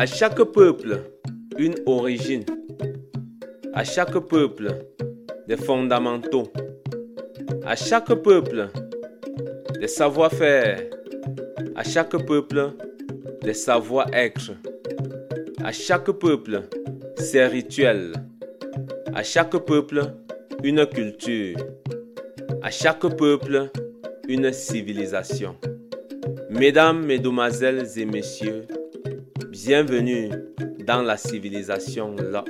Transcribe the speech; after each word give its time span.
À 0.00 0.06
chaque 0.06 0.42
peuple, 0.44 0.98
une 1.58 1.74
origine. 1.84 2.46
À 3.74 3.84
chaque 3.84 4.18
peuple, 4.18 4.68
des 5.46 5.58
fondamentaux. 5.58 6.50
À 7.66 7.76
chaque 7.76 8.14
peuple, 8.14 8.70
des 9.78 9.88
savoir-faire. 9.88 10.80
À 11.76 11.84
chaque 11.84 12.16
peuple, 12.24 12.72
des 13.42 13.52
savoir-être. 13.52 14.52
À 15.62 15.70
chaque 15.70 16.10
peuple, 16.12 16.62
ses 17.18 17.44
rituels. 17.44 18.14
À 19.14 19.22
chaque 19.22 19.58
peuple, 19.66 20.00
une 20.64 20.86
culture. 20.86 21.58
À 22.62 22.70
chaque 22.70 23.06
peuple, 23.18 23.68
une 24.28 24.50
civilisation. 24.50 25.56
Mesdames, 26.48 27.04
Mesdemoiselles 27.04 27.86
et 27.98 28.06
Messieurs, 28.06 28.62
bienvenue 29.64 30.30
dans 30.86 31.02
la 31.02 31.16
civilisation 31.18 32.16
là. 32.16 32.44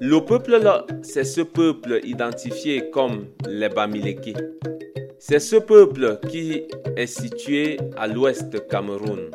Le 0.00 0.20
peuple 0.20 0.58
là, 0.58 0.86
c'est 1.02 1.24
ce 1.24 1.40
peuple 1.40 2.00
identifié 2.04 2.90
comme 2.90 3.26
les 3.48 3.68
Bamileke. 3.68 4.36
C'est 5.18 5.40
ce 5.40 5.56
peuple 5.56 6.20
qui 6.28 6.64
est 6.96 7.06
situé 7.06 7.78
à 7.96 8.06
l'ouest 8.06 8.68
Cameroun. 8.68 9.30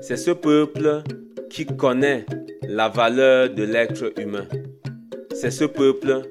C'est 0.00 0.16
ce 0.16 0.30
peuple 0.30 1.02
qui 1.48 1.66
connaît 1.66 2.26
la 2.62 2.88
valeur 2.88 3.50
de 3.50 3.64
l'être 3.64 4.12
humain. 4.18 4.46
C'est 5.34 5.50
ce 5.50 5.64
peuple 5.64 6.22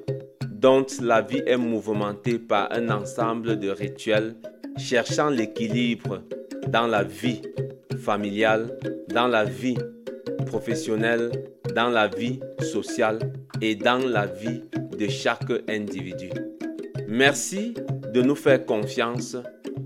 dont 0.50 0.86
la 1.02 1.20
vie 1.20 1.42
est 1.46 1.58
mouvementée 1.58 2.38
par 2.38 2.72
un 2.72 2.88
ensemble 2.88 3.58
de 3.58 3.68
rituels 3.68 4.34
cherchant 4.78 5.28
l'équilibre 5.28 6.22
dans 6.68 6.86
la 6.86 7.02
vie 7.02 7.42
familiale, 8.00 8.76
dans 9.08 9.28
la 9.28 9.44
vie 9.44 9.78
professionnelle, 10.46 11.30
dans 11.74 11.88
la 11.88 12.08
vie 12.08 12.40
sociale 12.60 13.18
et 13.60 13.74
dans 13.74 13.98
la 13.98 14.26
vie 14.26 14.62
de 14.98 15.08
chaque 15.08 15.52
individu. 15.68 16.30
Merci 17.06 17.74
de 18.12 18.22
nous 18.22 18.34
faire 18.34 18.64
confiance 18.64 19.36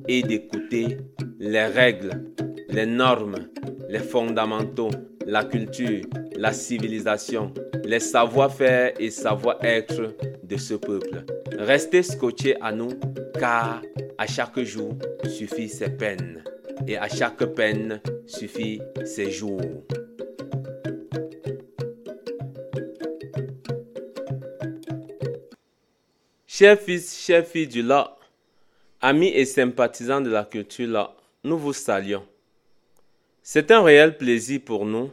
et 0.08 0.22
d'écouter 0.22 0.98
les 1.38 1.66
règles, 1.66 2.32
les 2.68 2.86
normes, 2.86 3.48
les 3.88 3.98
fondamentaux, 3.98 4.90
la 5.26 5.44
culture, 5.44 6.04
la 6.36 6.52
civilisation, 6.52 7.52
les 7.84 8.00
savoir-faire 8.00 8.92
et 8.98 9.10
savoir-être 9.10 10.14
de 10.42 10.56
ce 10.56 10.74
peuple. 10.74 11.24
Restez 11.58 12.02
scotchés 12.02 12.56
à 12.60 12.72
nous 12.72 12.90
car 13.38 13.82
à 14.18 14.26
chaque 14.26 14.60
jour 14.60 14.96
suffit 15.24 15.68
ses 15.68 15.90
peines 15.90 16.44
et 16.86 16.96
à 16.96 17.08
chaque 17.08 17.44
peine 17.54 18.00
suffit 18.26 18.80
ses 19.04 19.30
jours. 19.30 19.60
Chers 26.46 26.78
fils, 26.78 27.18
chers 27.18 27.46
filles 27.46 27.66
du 27.66 27.82
La, 27.82 28.16
amis 29.00 29.28
et 29.34 29.44
sympathisants 29.44 30.20
de 30.20 30.30
la 30.30 30.44
culture 30.44 30.88
La, 30.88 31.16
nous 31.42 31.58
vous 31.58 31.72
saluons. 31.72 32.24
C'est 33.42 33.70
un 33.70 33.82
réel 33.82 34.16
plaisir 34.16 34.60
pour 34.64 34.86
nous 34.86 35.10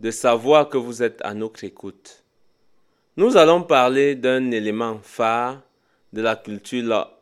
de 0.00 0.10
savoir 0.10 0.68
que 0.68 0.78
vous 0.78 1.02
êtes 1.02 1.20
à 1.22 1.34
notre 1.34 1.62
écoute. 1.64 2.24
Nous 3.16 3.36
allons 3.36 3.62
parler 3.62 4.14
d'un 4.16 4.50
élément 4.50 4.98
phare 5.02 5.60
de 6.12 6.22
la 6.22 6.34
culture 6.34 6.84
là. 6.84 7.18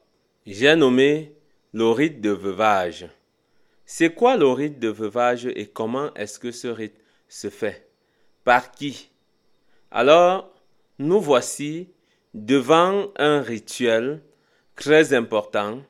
J'ai 0.47 0.75
nommé 0.77 1.35
le 1.73 1.91
rite 1.91 2.21
de 2.21 2.31
veuvage. 2.31 3.09
C'est 3.93 4.15
quoi 4.15 4.37
le 4.37 4.47
rite 4.47 4.79
de 4.79 4.87
veuvage 4.87 5.47
et 5.47 5.67
comment 5.67 6.15
est-ce 6.15 6.39
que 6.39 6.53
ce 6.53 6.69
rite 6.69 6.95
se 7.29 7.51
fait? 7.51 7.91
Par 8.45 8.71
qui? 8.71 9.11
Alors, 9.91 10.55
nous 11.01 11.21
voici 11.21 11.89
devant 12.33 13.11
un 13.17 13.43
rituel 13.43 14.23
très 14.77 15.13
important, 15.13 15.83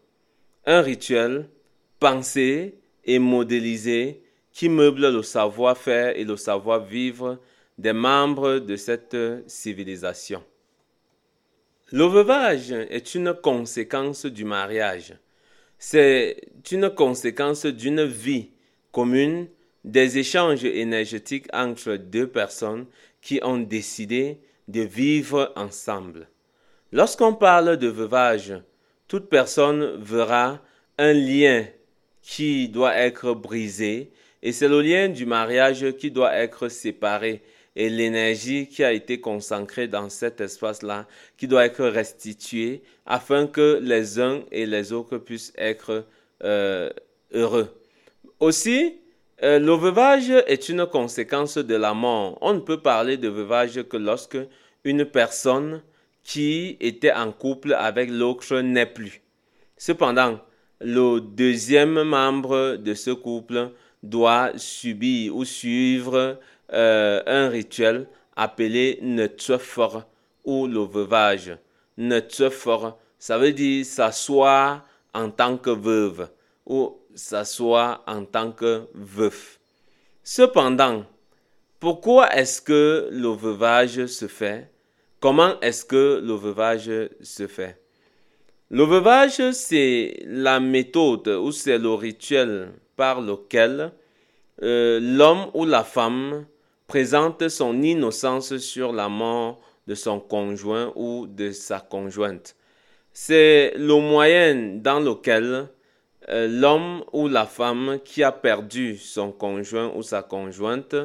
un 0.64 0.80
rituel 0.80 1.50
pensé 1.98 2.78
et 3.04 3.18
modélisé 3.18 4.22
qui 4.50 4.70
meuble 4.70 5.12
le 5.12 5.22
savoir-faire 5.22 6.16
et 6.16 6.24
le 6.24 6.38
savoir-vivre 6.38 7.38
des 7.76 7.92
membres 7.92 8.60
de 8.60 8.76
cette 8.76 9.16
civilisation. 9.46 10.42
Le 11.92 12.06
veuvage 12.06 12.72
est 12.72 13.14
une 13.14 13.34
conséquence 13.34 14.24
du 14.24 14.46
mariage. 14.46 15.18
C'est 15.82 16.36
une 16.70 16.90
conséquence 16.90 17.64
d'une 17.64 18.04
vie 18.04 18.50
commune, 18.92 19.48
des 19.82 20.18
échanges 20.18 20.62
énergétiques 20.62 21.46
entre 21.54 21.96
deux 21.96 22.26
personnes 22.26 22.84
qui 23.22 23.40
ont 23.42 23.56
décidé 23.56 24.40
de 24.68 24.82
vivre 24.82 25.54
ensemble. 25.56 26.28
Lorsqu'on 26.92 27.32
parle 27.32 27.78
de 27.78 27.88
veuvage, 27.88 28.52
toute 29.08 29.30
personne 29.30 29.96
verra 29.96 30.60
un 30.98 31.14
lien 31.14 31.64
qui 32.20 32.68
doit 32.68 32.94
être 32.94 33.32
brisé 33.32 34.12
et 34.42 34.52
c'est 34.52 34.68
le 34.68 34.82
lien 34.82 35.08
du 35.08 35.24
mariage 35.24 35.92
qui 35.92 36.10
doit 36.10 36.34
être 36.34 36.68
séparé 36.68 37.42
et 37.76 37.88
l'énergie 37.88 38.66
qui 38.66 38.82
a 38.82 38.92
été 38.92 39.20
consacrée 39.20 39.88
dans 39.88 40.08
cet 40.08 40.40
espace-là 40.40 41.06
qui 41.36 41.46
doit 41.46 41.64
être 41.64 41.84
restituée 41.86 42.82
afin 43.06 43.46
que 43.46 43.78
les 43.82 44.18
uns 44.20 44.42
et 44.50 44.66
les 44.66 44.92
autres 44.92 45.18
puissent 45.18 45.52
être 45.56 46.04
euh, 46.42 46.90
heureux. 47.32 47.68
Aussi, 48.40 48.98
euh, 49.42 49.58
le 49.58 49.72
veuvage 49.72 50.30
est 50.30 50.68
une 50.68 50.86
conséquence 50.86 51.58
de 51.58 51.74
la 51.74 51.94
mort. 51.94 52.38
On 52.40 52.54
ne 52.54 52.60
peut 52.60 52.80
parler 52.80 53.16
de 53.16 53.28
veuvage 53.28 53.82
que 53.84 53.96
lorsque 53.96 54.38
une 54.84 55.04
personne 55.04 55.82
qui 56.22 56.76
était 56.80 57.12
en 57.12 57.32
couple 57.32 57.74
avec 57.74 58.10
l'autre 58.10 58.58
n'est 58.60 58.86
plus. 58.86 59.22
Cependant, 59.76 60.40
le 60.80 61.20
deuxième 61.20 62.02
membre 62.02 62.76
de 62.76 62.94
ce 62.94 63.10
couple 63.10 63.70
doit 64.02 64.52
subir 64.56 65.36
ou 65.36 65.44
suivre 65.44 66.38
euh, 66.72 67.22
un 67.26 67.48
rituel 67.48 68.06
appelé 68.36 68.98
Netsofor 69.02 70.04
ou 70.44 70.66
le 70.66 70.80
veuvage. 70.80 71.56
Netsofor, 71.96 72.98
ça 73.18 73.38
veut 73.38 73.52
dire 73.52 73.84
s'asseoir 73.84 74.86
en 75.12 75.30
tant 75.30 75.56
que 75.56 75.70
veuve 75.70 76.28
ou 76.66 76.98
s'asseoir 77.14 78.02
en 78.06 78.24
tant 78.24 78.52
que 78.52 78.88
veuf. 78.94 79.58
Cependant, 80.22 81.04
pourquoi 81.78 82.34
est-ce 82.34 82.60
que 82.60 83.08
le 83.10 83.28
veuvage 83.28 84.06
se 84.06 84.28
fait? 84.28 84.70
Comment 85.18 85.60
est-ce 85.60 85.84
que 85.84 86.20
le 86.22 86.34
veuvage 86.34 86.90
se 87.20 87.46
fait? 87.46 87.80
Le 88.70 88.84
veuvage, 88.84 89.50
c'est 89.50 90.22
la 90.26 90.60
méthode 90.60 91.26
ou 91.28 91.50
c'est 91.50 91.78
le 91.78 91.92
rituel 91.92 92.72
par 92.96 93.20
lequel 93.20 93.92
euh, 94.62 95.00
l'homme 95.02 95.50
ou 95.54 95.64
la 95.64 95.82
femme 95.82 96.46
présente 96.90 97.48
son 97.48 97.82
innocence 97.82 98.56
sur 98.56 98.92
la 98.92 99.08
mort 99.08 99.60
de 99.86 99.94
son 99.94 100.18
conjoint 100.18 100.92
ou 100.96 101.28
de 101.28 101.52
sa 101.52 101.78
conjointe. 101.78 102.56
C'est 103.12 103.74
le 103.76 103.94
moyen 103.94 104.74
dans 104.74 104.98
lequel 104.98 105.68
euh, 106.30 106.48
l'homme 106.48 107.04
ou 107.12 107.28
la 107.28 107.46
femme 107.46 108.00
qui 108.04 108.24
a 108.24 108.32
perdu 108.32 108.96
son 108.96 109.30
conjoint 109.30 109.92
ou 109.94 110.02
sa 110.02 110.24
conjointe 110.24 110.96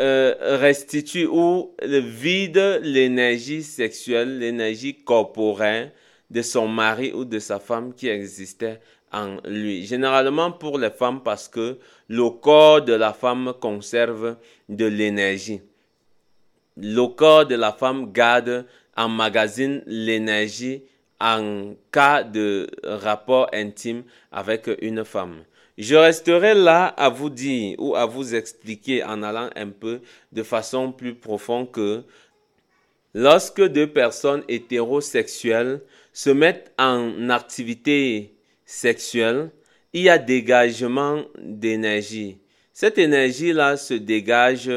euh, 0.00 0.34
restitue 0.58 1.28
ou 1.30 1.76
vide 1.80 2.80
l'énergie 2.82 3.62
sexuelle, 3.62 4.40
l'énergie 4.40 4.96
corporelle 5.04 5.92
de 6.28 6.42
son 6.42 6.66
mari 6.66 7.12
ou 7.12 7.24
de 7.24 7.38
sa 7.38 7.60
femme 7.60 7.94
qui 7.94 8.08
existait 8.08 8.80
en 9.14 9.36
lui. 9.44 9.86
Généralement 9.86 10.50
pour 10.50 10.78
les 10.78 10.90
femmes 10.90 11.22
parce 11.22 11.48
que 11.48 11.78
le 12.08 12.30
corps 12.30 12.82
de 12.82 12.92
la 12.92 13.12
femme 13.12 13.54
conserve 13.60 14.36
de 14.68 14.84
l'énergie. 14.84 15.62
Le 16.76 17.06
corps 17.06 17.46
de 17.46 17.54
la 17.54 17.72
femme 17.72 18.12
garde, 18.12 18.66
emmagasine 18.96 19.82
l'énergie 19.86 20.82
en 21.20 21.74
cas 21.90 22.24
de 22.24 22.68
rapport 22.82 23.48
intime 23.52 24.02
avec 24.32 24.68
une 24.82 25.04
femme. 25.04 25.44
Je 25.78 25.96
resterai 25.96 26.54
là 26.54 26.86
à 26.86 27.08
vous 27.08 27.30
dire 27.30 27.76
ou 27.78 27.96
à 27.96 28.06
vous 28.06 28.34
expliquer 28.34 29.02
en 29.02 29.22
allant 29.22 29.50
un 29.56 29.68
peu 29.70 30.00
de 30.32 30.42
façon 30.42 30.92
plus 30.92 31.14
profonde 31.14 31.70
que 31.72 32.04
lorsque 33.12 33.62
deux 33.62 33.88
personnes 33.88 34.44
hétérosexuelles 34.48 35.80
se 36.12 36.30
mettent 36.30 36.72
en 36.78 37.28
activité 37.30 38.33
sexuelle, 38.64 39.50
il 39.92 40.02
y 40.02 40.08
a 40.08 40.18
dégagement 40.18 41.22
d'énergie. 41.38 42.38
Cette 42.72 42.98
énergie-là 42.98 43.76
se 43.76 43.94
dégage 43.94 44.70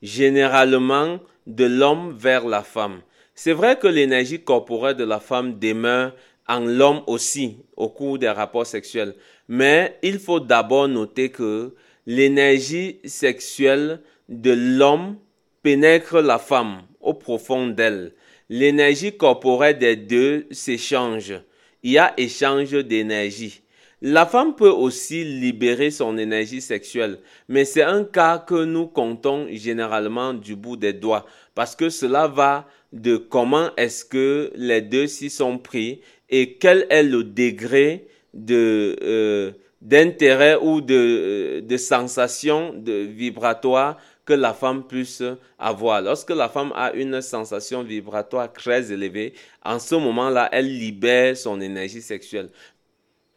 généralement 0.00 1.20
de 1.46 1.64
l'homme 1.64 2.16
vers 2.16 2.46
la 2.46 2.62
femme. 2.62 3.02
C'est 3.34 3.52
vrai 3.52 3.78
que 3.78 3.86
l'énergie 3.86 4.42
corporelle 4.42 4.96
de 4.96 5.04
la 5.04 5.20
femme 5.20 5.58
demeure 5.58 6.14
en 6.48 6.60
l'homme 6.60 7.02
aussi 7.06 7.58
au 7.76 7.88
cours 7.88 8.18
des 8.18 8.28
rapports 8.28 8.66
sexuels. 8.66 9.14
Mais 9.48 9.98
il 10.02 10.18
faut 10.18 10.40
d'abord 10.40 10.88
noter 10.88 11.30
que 11.30 11.74
l'énergie 12.06 13.00
sexuelle 13.04 14.00
de 14.28 14.52
l'homme 14.52 15.16
pénètre 15.62 16.20
la 16.20 16.38
femme 16.38 16.82
au 17.00 17.14
profond 17.14 17.66
d'elle. 17.66 18.14
L'énergie 18.48 19.16
corporelle 19.16 19.78
des 19.78 19.96
deux 19.96 20.46
s'échange. 20.50 21.34
Il 21.82 21.92
y 21.92 21.98
a 21.98 22.14
échange 22.16 22.72
d'énergie. 22.72 23.62
La 24.04 24.26
femme 24.26 24.56
peut 24.56 24.68
aussi 24.70 25.22
libérer 25.24 25.92
son 25.92 26.18
énergie 26.18 26.60
sexuelle, 26.60 27.20
mais 27.48 27.64
c'est 27.64 27.82
un 27.84 28.02
cas 28.02 28.38
que 28.38 28.64
nous 28.64 28.88
comptons 28.88 29.46
généralement 29.52 30.34
du 30.34 30.56
bout 30.56 30.76
des 30.76 30.92
doigts, 30.92 31.24
parce 31.54 31.76
que 31.76 31.88
cela 31.88 32.26
va 32.26 32.66
de 32.92 33.16
comment 33.16 33.70
est-ce 33.76 34.04
que 34.04 34.50
les 34.56 34.80
deux 34.80 35.06
s'y 35.06 35.30
sont 35.30 35.56
pris 35.56 36.00
et 36.30 36.54
quel 36.54 36.86
est 36.90 37.04
le 37.04 37.22
degré 37.22 38.08
de 38.34 38.96
euh, 39.02 39.52
d'intérêt 39.82 40.56
ou 40.60 40.80
de, 40.80 40.94
euh, 40.94 41.60
de 41.60 41.76
sensation 41.76 42.72
de 42.72 42.92
vibratoire 42.92 43.98
que 44.32 44.36
la 44.38 44.54
femme 44.54 44.84
puisse 44.84 45.22
avoir. 45.58 46.00
Lorsque 46.00 46.30
la 46.30 46.48
femme 46.48 46.72
a 46.74 46.92
une 46.94 47.20
sensation 47.20 47.82
vibratoire 47.82 48.50
très 48.50 48.90
élevée, 48.90 49.34
en 49.62 49.78
ce 49.78 49.94
moment-là, 49.94 50.48
elle 50.52 50.66
libère 50.66 51.36
son 51.36 51.60
énergie 51.60 52.00
sexuelle. 52.00 52.48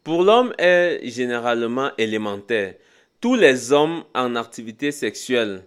Pour 0.05 0.23
l'homme 0.23 0.53
est 0.57 1.01
généralement 1.03 1.91
élémentaire. 1.97 2.75
Tous 3.19 3.35
les 3.35 3.73
hommes 3.73 4.05
en 4.13 4.37
activité 4.37 4.91
sexuelle, 4.91 5.65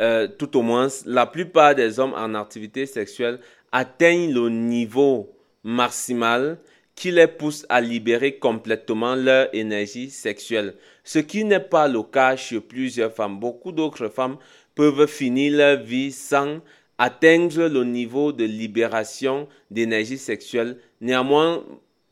euh, 0.00 0.26
tout 0.26 0.56
au 0.56 0.62
moins 0.62 0.88
la 1.06 1.26
plupart 1.26 1.76
des 1.76 2.00
hommes 2.00 2.14
en 2.14 2.34
activité 2.34 2.84
sexuelle 2.84 3.38
atteignent 3.70 4.34
le 4.34 4.48
niveau 4.48 5.30
maximal 5.62 6.58
qui 6.94 7.10
les 7.10 7.26
pousse 7.26 7.66
à 7.68 7.80
libérer 7.80 8.38
complètement 8.38 9.14
leur 9.14 9.48
énergie 9.54 10.10
sexuelle, 10.10 10.74
ce 11.02 11.18
qui 11.18 11.44
n'est 11.44 11.60
pas 11.60 11.88
le 11.88 12.02
cas 12.02 12.36
chez 12.36 12.60
plusieurs 12.60 13.12
femmes. 13.12 13.38
Beaucoup 13.38 13.72
d'autres 13.72 14.08
femmes 14.08 14.36
peuvent 14.74 15.06
finir 15.06 15.56
leur 15.56 15.82
vie 15.82 16.12
sans 16.12 16.60
atteindre 16.98 17.66
le 17.66 17.84
niveau 17.84 18.32
de 18.32 18.44
libération 18.44 19.48
d'énergie 19.70 20.18
sexuelle, 20.18 20.78
néanmoins 21.00 21.64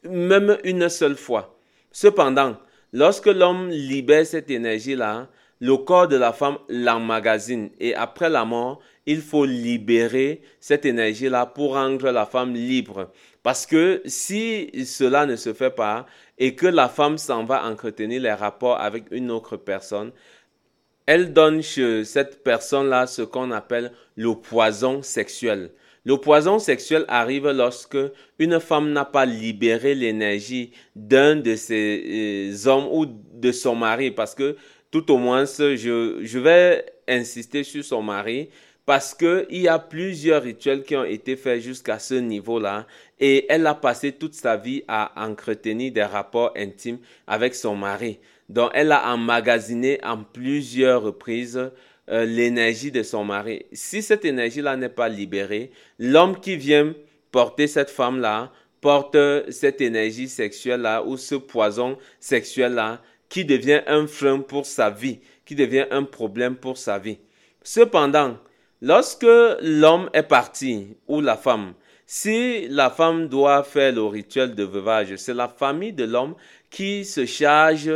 même 0.05 0.59
une 0.64 0.88
seule 0.88 1.17
fois. 1.17 1.59
Cependant, 1.93 2.56
lorsque 2.93 3.26
l'homme 3.26 3.69
libère 3.69 4.26
cette 4.26 4.50
énergie-là, 4.50 5.29
le 5.61 5.76
corps 5.76 6.09
de 6.09 6.17
la 6.17 6.32
femme 6.32 6.59
l'emmagasine 6.69 7.70
et 7.79 7.94
après 7.94 8.29
la 8.29 8.44
mort, 8.44 8.81
il 9.06 9.20
faut 9.20 9.44
libérer 9.44 10.43
cette 10.59 10.85
énergie-là 10.85 11.47
pour 11.47 11.75
rendre 11.75 12.11
la 12.11 12.26
femme 12.26 12.55
libre. 12.55 13.12
Parce 13.44 13.67
que 13.67 14.03
si 14.05 14.70
cela 14.85 15.26
ne 15.26 15.37
se 15.37 15.53
fait 15.53 15.70
pas 15.70 16.06
et 16.38 16.56
que 16.56 16.67
la 16.67 16.88
femme 16.88 17.19
s'en 17.19 17.44
va 17.44 17.64
entretenir 17.64 18.20
les 18.23 18.32
rapports 18.32 18.81
avec 18.81 19.05
une 19.12 19.31
autre 19.31 19.56
personne, 19.56 20.11
elle 21.12 21.35
donne 21.35 21.62
chez 21.62 22.06
cette 22.06 22.43
personne-là 22.43 23.06
ce 23.06 23.20
qu'on 23.20 23.50
appelle 23.50 23.93
le 24.17 24.35
poison 24.35 25.03
sexuel. 25.03 25.70
Le 26.06 26.17
poison 26.17 26.59
sexuel 26.59 27.05
arrive 27.06 27.50
lorsque 27.50 27.99
une 28.38 28.59
femme 28.61 28.93
n'a 28.93 29.05
pas 29.05 29.26
libéré 29.26 29.94
l'énergie 29.94 30.73
d'un 30.97 31.37
de 31.37 31.55
ses 31.55 32.50
euh, 32.50 32.67
hommes 32.67 32.88
ou 32.91 33.05
de 33.05 33.53
son 33.53 33.75
mari, 33.75 34.11
parce 34.11 34.35
que 34.35 34.56
tout 34.91 35.12
au 35.12 35.19
moins, 35.19 35.44
je, 35.44 36.20
je 36.23 36.38
vais 36.38 36.87
insister 37.06 37.62
sur 37.62 37.85
son 37.85 38.00
mari, 38.00 38.49
parce 38.87 39.14
qu'il 39.14 39.61
y 39.61 39.69
a 39.69 39.79
plusieurs 39.79 40.43
rituels 40.43 40.82
qui 40.82 40.97
ont 40.97 41.05
été 41.05 41.37
faits 41.37 41.61
jusqu'à 41.61 41.99
ce 41.99 42.14
niveau-là 42.14 42.87
et 43.20 43.47
elle 43.50 43.67
a 43.67 43.75
passé 43.75 44.12
toute 44.12 44.35
sa 44.35 44.56
vie 44.56 44.82
à 44.88 45.12
entretenir 45.25 45.93
des 45.93 46.03
rapports 46.03 46.53
intimes 46.56 46.99
avec 47.26 47.55
son 47.55 47.76
mari. 47.76 48.19
Donc 48.48 48.70
elle 48.74 48.92
a 48.92 49.12
emmagasiné 49.12 49.98
en 50.04 50.22
plusieurs 50.22 51.02
reprises 51.02 51.70
euh, 52.10 52.24
l'énergie 52.24 52.90
de 52.90 53.02
son 53.02 53.24
mari. 53.24 53.64
Si 53.72 54.02
cette 54.02 54.24
énergie-là 54.24 54.76
n'est 54.76 54.88
pas 54.88 55.08
libérée, 55.08 55.70
l'homme 55.98 56.38
qui 56.40 56.56
vient 56.56 56.94
porter 57.30 57.66
cette 57.66 57.90
femme-là 57.90 58.52
porte 58.80 59.16
cette 59.50 59.80
énergie 59.80 60.28
sexuelle-là 60.28 61.04
ou 61.04 61.16
ce 61.16 61.36
poison 61.36 61.96
sexuel-là 62.20 63.00
qui 63.28 63.44
devient 63.44 63.82
un 63.86 64.06
frein 64.06 64.40
pour 64.40 64.66
sa 64.66 64.90
vie, 64.90 65.20
qui 65.46 65.54
devient 65.54 65.86
un 65.90 66.02
problème 66.02 66.56
pour 66.56 66.76
sa 66.76 66.98
vie. 66.98 67.18
Cependant, 67.62 68.36
Lorsque 68.84 69.22
l'homme 69.62 70.10
est 70.12 70.24
parti 70.24 70.96
ou 71.06 71.20
la 71.20 71.36
femme, 71.36 71.74
si 72.04 72.66
la 72.66 72.90
femme 72.90 73.28
doit 73.28 73.62
faire 73.62 73.92
le 73.92 74.02
rituel 74.02 74.56
de 74.56 74.64
veuvage, 74.64 75.14
c'est 75.14 75.34
la 75.34 75.46
famille 75.46 75.92
de 75.92 76.02
l'homme 76.02 76.34
qui 76.68 77.04
se 77.04 77.24
charge 77.24 77.88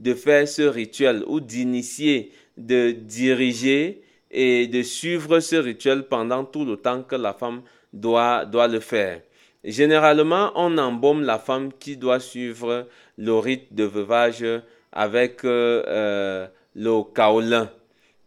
de 0.00 0.14
faire 0.14 0.48
ce 0.48 0.62
rituel 0.62 1.22
ou 1.26 1.40
d'initier, 1.40 2.32
de 2.56 2.90
diriger 2.90 4.02
et 4.30 4.66
de 4.66 4.82
suivre 4.82 5.40
ce 5.40 5.56
rituel 5.56 6.08
pendant 6.08 6.44
tout 6.44 6.64
le 6.64 6.76
temps 6.76 7.02
que 7.02 7.16
la 7.16 7.32
femme 7.32 7.62
doit, 7.92 8.44
doit 8.44 8.68
le 8.68 8.80
faire. 8.80 9.20
Généralement, 9.62 10.52
on 10.54 10.78
embaume 10.78 11.22
la 11.22 11.38
femme 11.38 11.70
qui 11.78 11.96
doit 11.96 12.20
suivre 12.20 12.86
le 13.18 13.34
rite 13.34 13.74
de 13.74 13.84
veuvage 13.84 14.44
avec 14.92 15.44
euh, 15.44 15.82
euh, 15.86 16.46
le 16.74 17.02
kaolin, 17.14 17.70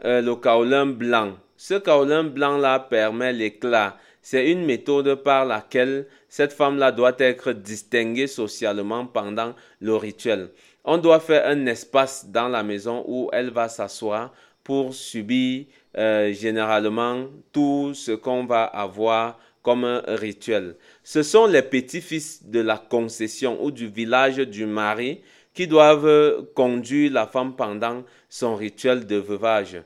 euh, 0.05 0.21
le 0.21 0.35
kaolin 0.35 0.85
blanc. 0.85 1.33
Ce 1.57 1.73
kaolin 1.73 2.23
blanc-là 2.23 2.79
permet 2.79 3.33
l'éclat. 3.33 3.97
C'est 4.21 4.51
une 4.51 4.65
méthode 4.65 5.15
par 5.23 5.45
laquelle 5.45 6.07
cette 6.29 6.53
femme-là 6.53 6.91
doit 6.91 7.15
être 7.17 7.51
distinguée 7.51 8.27
socialement 8.27 9.05
pendant 9.05 9.53
le 9.81 9.95
rituel. 9.95 10.49
On 10.85 10.97
doit 10.97 11.19
faire 11.19 11.47
un 11.47 11.65
espace 11.65 12.25
dans 12.27 12.49
la 12.49 12.63
maison 12.63 13.03
où 13.07 13.29
elle 13.31 13.51
va 13.51 13.69
s'asseoir 13.69 14.33
pour 14.63 14.93
subir 14.93 15.65
euh, 15.97 16.33
généralement 16.33 17.25
tout 17.51 17.93
ce 17.93 18.11
qu'on 18.11 18.45
va 18.45 18.63
avoir 18.63 19.39
comme 19.61 20.01
rituel. 20.07 20.75
Ce 21.03 21.23
sont 21.23 21.47
les 21.47 21.61
petits-fils 21.61 22.45
de 22.45 22.59
la 22.59 22.77
concession 22.77 23.63
ou 23.63 23.71
du 23.71 23.87
village 23.87 24.37
du 24.37 24.65
mari 24.65 25.21
qui 25.53 25.67
doivent 25.67 26.45
conduire 26.53 27.13
la 27.13 27.27
femme 27.27 27.55
pendant 27.55 28.03
son 28.29 28.55
rituel 28.55 29.05
de 29.05 29.15
veuvage. 29.15 29.81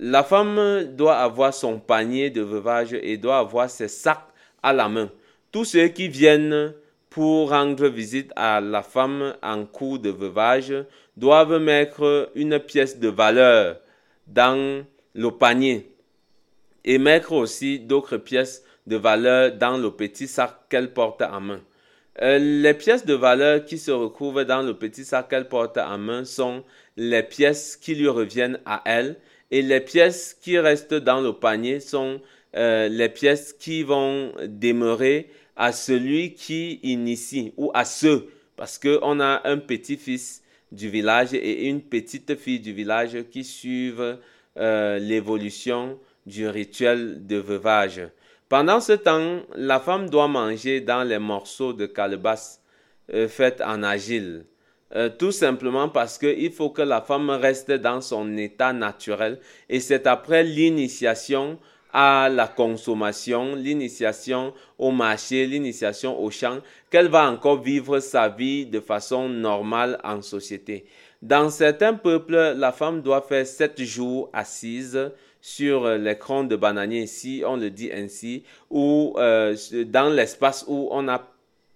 La 0.00 0.22
femme 0.22 0.84
doit 0.96 1.16
avoir 1.16 1.52
son 1.52 1.78
panier 1.78 2.30
de 2.30 2.40
veuvage 2.40 2.94
et 2.94 3.16
doit 3.16 3.38
avoir 3.38 3.68
ses 3.68 3.88
sacs 3.88 4.28
à 4.62 4.72
la 4.72 4.88
main. 4.88 5.10
Tous 5.50 5.64
ceux 5.64 5.88
qui 5.88 6.08
viennent 6.08 6.72
pour 7.10 7.50
rendre 7.50 7.88
visite 7.88 8.32
à 8.36 8.60
la 8.60 8.82
femme 8.82 9.34
en 9.42 9.64
cours 9.64 9.98
de 9.98 10.10
veuvage 10.10 10.74
doivent 11.16 11.58
mettre 11.58 12.30
une 12.34 12.58
pièce 12.58 12.98
de 12.98 13.08
valeur 13.08 13.78
dans 14.26 14.84
le 15.14 15.30
panier 15.30 15.90
et 16.84 16.98
mettre 16.98 17.32
aussi 17.32 17.80
d'autres 17.80 18.18
pièces 18.18 18.64
de 18.86 18.96
valeur 18.96 19.52
dans 19.52 19.76
le 19.76 19.90
petit 19.90 20.26
sac 20.26 20.54
qu'elle 20.68 20.92
porte 20.92 21.22
en 21.22 21.40
main. 21.40 21.60
Euh, 22.20 22.38
les 22.38 22.74
pièces 22.74 23.06
de 23.06 23.14
valeur 23.14 23.64
qui 23.64 23.78
se 23.78 23.90
retrouvent 23.90 24.44
dans 24.44 24.62
le 24.62 24.74
petit 24.74 25.04
sac 25.04 25.28
qu'elle 25.28 25.48
porte 25.48 25.78
en 25.78 25.98
main 25.98 26.24
sont 26.24 26.64
les 26.96 27.22
pièces 27.22 27.76
qui 27.76 27.94
lui 27.94 28.08
reviennent 28.08 28.58
à 28.66 28.82
elle 28.86 29.16
et 29.50 29.62
les 29.62 29.80
pièces 29.80 30.36
qui 30.40 30.58
restent 30.58 30.94
dans 30.94 31.20
le 31.20 31.32
panier 31.32 31.80
sont 31.80 32.20
euh, 32.56 32.88
les 32.88 33.08
pièces 33.08 33.52
qui 33.52 33.82
vont 33.82 34.32
demeurer 34.46 35.30
à 35.58 35.72
celui 35.72 36.32
qui 36.32 36.78
initie 36.84 37.52
ou 37.56 37.70
à 37.74 37.84
ceux, 37.84 38.30
parce 38.56 38.78
qu'on 38.78 39.20
a 39.20 39.42
un 39.44 39.58
petit-fils 39.58 40.42
du 40.70 40.88
village 40.88 41.34
et 41.34 41.66
une 41.66 41.82
petite 41.82 42.36
fille 42.36 42.60
du 42.60 42.72
village 42.72 43.16
qui 43.30 43.42
suivent 43.42 44.18
euh, 44.56 44.98
l'évolution 44.98 45.98
du 46.24 46.48
rituel 46.48 47.26
de 47.26 47.36
veuvage. 47.36 48.02
Pendant 48.48 48.80
ce 48.80 48.92
temps, 48.92 49.40
la 49.56 49.80
femme 49.80 50.08
doit 50.08 50.28
manger 50.28 50.80
dans 50.80 51.02
les 51.02 51.18
morceaux 51.18 51.72
de 51.72 51.86
calebasse 51.86 52.62
euh, 53.12 53.28
faits 53.28 53.60
en 53.60 53.82
agile. 53.82 54.44
Euh, 54.94 55.10
tout 55.10 55.32
simplement 55.32 55.88
parce 55.88 56.16
qu'il 56.18 56.52
faut 56.52 56.70
que 56.70 56.82
la 56.82 57.02
femme 57.02 57.28
reste 57.30 57.72
dans 57.72 58.00
son 58.00 58.36
état 58.38 58.72
naturel 58.72 59.38
et 59.68 59.80
c'est 59.80 60.06
après 60.06 60.44
l'initiation 60.44 61.58
à 62.00 62.28
la 62.28 62.46
consommation, 62.46 63.56
l'initiation 63.56 64.54
au 64.78 64.92
marché, 64.92 65.48
l'initiation 65.48 66.22
au 66.22 66.30
champ, 66.30 66.58
qu'elle 66.90 67.08
va 67.08 67.28
encore 67.28 67.60
vivre 67.60 67.98
sa 67.98 68.28
vie 68.28 68.66
de 68.66 68.78
façon 68.78 69.28
normale 69.28 69.98
en 70.04 70.22
société. 70.22 70.84
Dans 71.22 71.50
certains 71.50 71.94
peuples, 71.94 72.54
la 72.56 72.70
femme 72.70 73.02
doit 73.02 73.22
faire 73.22 73.44
sept 73.44 73.82
jours 73.82 74.30
assise 74.32 75.10
sur 75.40 75.88
l'écran 75.88 76.44
de 76.44 76.54
bananier, 76.54 77.08
si 77.08 77.42
on 77.44 77.56
le 77.56 77.68
dit 77.68 77.90
ainsi, 77.92 78.44
ou 78.70 79.16
euh, 79.18 79.56
dans 79.86 80.08
l'espace 80.08 80.66
où 80.68 80.86
on 80.92 81.08
a 81.08 81.26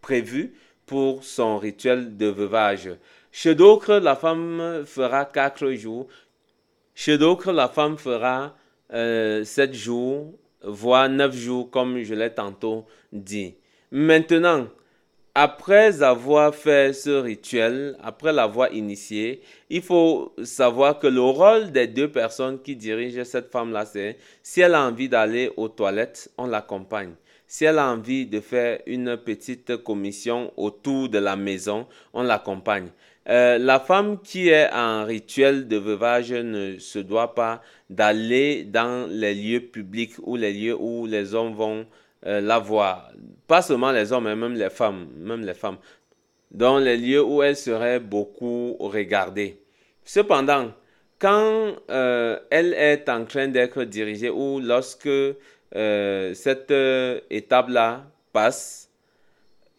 prévu 0.03 0.55
pour 0.87 1.25
son 1.25 1.59
rituel 1.59 2.17
de 2.17 2.27
veuvage. 2.27 2.91
Chez 3.33 3.57
d'autres, 3.57 3.95
la 3.95 4.15
femme 4.15 4.85
fera 4.87 5.25
quatre 5.25 5.73
jours. 5.73 6.07
Chez 6.95 7.19
d'autres, 7.19 7.51
la 7.51 7.67
femme 7.67 7.99
fera 7.99 8.55
euh, 8.93 9.45
sept 9.45 9.75
jours, 9.75 10.33
voire 10.63 11.09
neuf 11.09 11.35
jours, 11.35 11.71
comme 11.71 12.03
je 12.03 12.15
l'ai 12.15 12.31
tantôt 12.31 12.87
dit. 13.13 13.55
Maintenant, 13.91 14.69
après 15.35 16.03
avoir 16.03 16.55
fait 16.55 16.93
ce 16.93 17.09
rituel, 17.09 17.97
après 18.03 18.35
l'avoir 18.35 18.71
initié, 18.73 19.41
il 19.71 19.81
faut 19.81 20.35
savoir 20.45 20.99
que 20.99 21.07
le 21.07 21.23
rôle 21.23 21.73
des 21.73 21.87
deux 21.87 22.11
personnes 22.11 22.61
qui 22.61 22.77
dirigent 22.77 23.25
cette 23.25 23.51
femme-là, 23.51 23.87
c'est 23.87 24.19
si 24.43 24.61
elle 24.61 24.75
a 24.75 24.83
envie 24.87 25.09
d'aller 25.09 25.51
aux 25.57 25.69
toilettes, 25.69 26.31
on 26.37 26.47
l'accompagne. 26.47 27.15
Si 27.47 27.65
elle 27.65 27.79
a 27.79 27.91
envie 27.91 28.27
de 28.27 28.41
faire 28.41 28.81
une 28.87 29.17
petite 29.17 29.79
commission 29.83 30.53
autour 30.57 31.09
de 31.09 31.19
la 31.19 31.37
maison, 31.37 31.87
on 32.13 32.23
l'accompagne. 32.23 32.89
Euh, 33.29 33.57
la 33.59 33.79
femme 33.79 34.19
qui 34.21 34.49
est 34.49 34.69
en 34.73 35.05
rituel 35.05 35.69
de 35.69 35.77
veuvage 35.77 36.33
ne 36.33 36.79
se 36.79 36.99
doit 36.99 37.35
pas 37.35 37.63
d'aller 37.89 38.65
dans 38.65 39.09
les 39.09 39.35
lieux 39.35 39.61
publics 39.61 40.15
ou 40.23 40.37
les 40.37 40.53
lieux 40.53 40.77
où 40.77 41.07
les 41.07 41.35
hommes 41.35 41.55
vont 41.55 41.87
euh, 42.27 42.41
la 42.41 42.59
voir. 42.59 43.13
Pas 43.47 43.63
seulement 43.63 43.93
les 43.93 44.13
hommes, 44.13 44.25
mais 44.25 44.35
même 44.35 44.55
les 44.55 44.71
femmes, 44.71 45.09
même 45.17 45.45
les 45.45 45.55
femmes. 45.55 45.77
Dans 46.51 46.79
les 46.79 46.97
lieux 46.97 47.23
où 47.23 47.43
elle 47.43 47.57
serait 47.57 48.01
beaucoup 48.01 48.77
regardée. 48.81 49.61
Cependant, 50.05 50.73
quand 51.21 51.77
euh, 51.91 52.39
elle 52.51 52.75
est 52.75 53.09
en 53.09 53.25
train 53.25 53.47
d'être 53.47 53.85
dirigée 53.85 54.31
ou 54.31 54.59
lorsque 54.61 55.09
cette 55.73 56.75
étape-là 57.31 58.05
passe, 58.33 58.92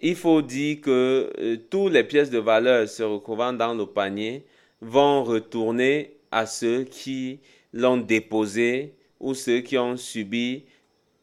il 0.03 0.17
faut 0.17 0.41
dire 0.41 0.81
que 0.81 1.31
euh, 1.39 1.57
toutes 1.69 1.93
les 1.93 2.03
pièces 2.03 2.29
de 2.29 2.37
valeur 2.37 2.87
se 2.89 3.03
retrouvant 3.03 3.53
dans 3.53 3.73
le 3.73 3.85
panier 3.85 4.45
vont 4.81 5.23
retourner 5.23 6.17
à 6.29 6.45
ceux 6.45 6.83
qui 6.83 7.39
l'ont 7.71 7.97
déposé 7.97 8.95
ou 9.21 9.33
ceux 9.33 9.61
qui 9.61 9.77
ont 9.77 9.95
subi 9.95 10.65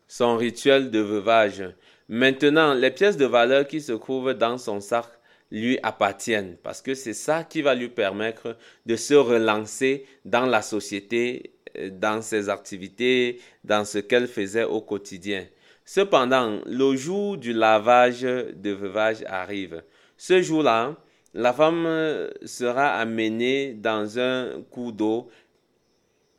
son 0.08 0.38
rituel 0.38 0.90
de 0.90 0.98
veuvage. 0.98 1.62
Maintenant, 2.08 2.72
les 2.72 2.90
pièces 2.90 3.18
de 3.18 3.26
valeur 3.26 3.68
qui 3.68 3.82
se 3.82 3.92
trouvent 3.92 4.32
dans 4.32 4.56
son 4.56 4.80
sac 4.80 5.04
lui 5.50 5.78
appartiennent 5.82 6.56
parce 6.62 6.80
que 6.80 6.94
c'est 6.94 7.12
ça 7.12 7.44
qui 7.44 7.60
va 7.60 7.74
lui 7.74 7.88
permettre 7.88 8.56
de 8.86 8.96
se 8.96 9.12
relancer 9.12 10.06
dans 10.24 10.46
la 10.46 10.62
société, 10.62 11.52
euh, 11.76 11.90
dans 11.90 12.22
ses 12.22 12.48
activités, 12.48 13.40
dans 13.62 13.84
ce 13.84 13.98
qu'elle 13.98 14.26
faisait 14.26 14.64
au 14.64 14.80
quotidien. 14.80 15.44
Cependant, 15.92 16.60
le 16.66 16.94
jour 16.94 17.36
du 17.36 17.52
lavage 17.52 18.20
de 18.20 18.70
veuvage 18.70 19.24
arrive. 19.26 19.82
Ce 20.16 20.40
jour-là, 20.40 20.94
la 21.34 21.52
femme 21.52 22.28
sera 22.44 22.90
amenée 22.90 23.74
dans 23.74 24.16
un 24.16 24.62
coup 24.70 24.92
d'eau, 24.92 25.30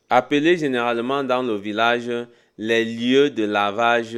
appelé 0.09 0.55
généralement 0.55 1.25
dans 1.25 1.43
le 1.43 1.55
village 1.55 2.09
les 2.57 2.85
lieux 2.85 3.29
de 3.29 3.43
lavage 3.43 4.13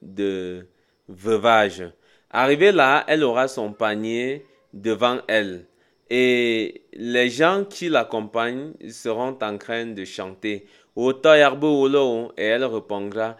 de 0.00 0.66
veuvage. 1.06 1.84
Arrivée 2.30 2.72
là, 2.72 3.04
elle 3.08 3.24
aura 3.24 3.46
son 3.46 3.74
panier 3.74 4.46
devant 4.72 5.18
elle 5.28 5.66
et 6.10 6.82
les 6.94 7.28
gens 7.28 7.64
qui 7.68 7.88
l'accompagnent 7.88 8.72
seront 8.88 9.36
en 9.42 9.58
train 9.58 9.86
de 9.86 10.04
chanter. 10.04 10.66
Et 11.00 12.44
elle 12.44 12.64
répondra 12.64 13.36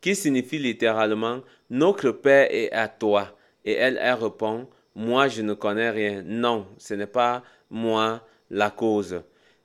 qui 0.00 0.14
signifie 0.16 0.58
littéralement 0.58 1.40
Notre 1.70 2.10
Père 2.10 2.48
est 2.50 2.72
à 2.72 2.88
toi. 2.88 3.28
Et 3.64 3.74
elle, 3.74 3.98
elle 4.02 4.14
répond 4.14 4.66
Moi, 4.96 5.28
je 5.28 5.42
ne 5.42 5.54
connais 5.54 5.90
rien. 5.90 6.22
Non, 6.26 6.66
ce 6.76 6.94
n'est 6.94 7.06
pas 7.06 7.44
moi 7.70 8.20
la 8.50 8.70
cause. 8.70 9.22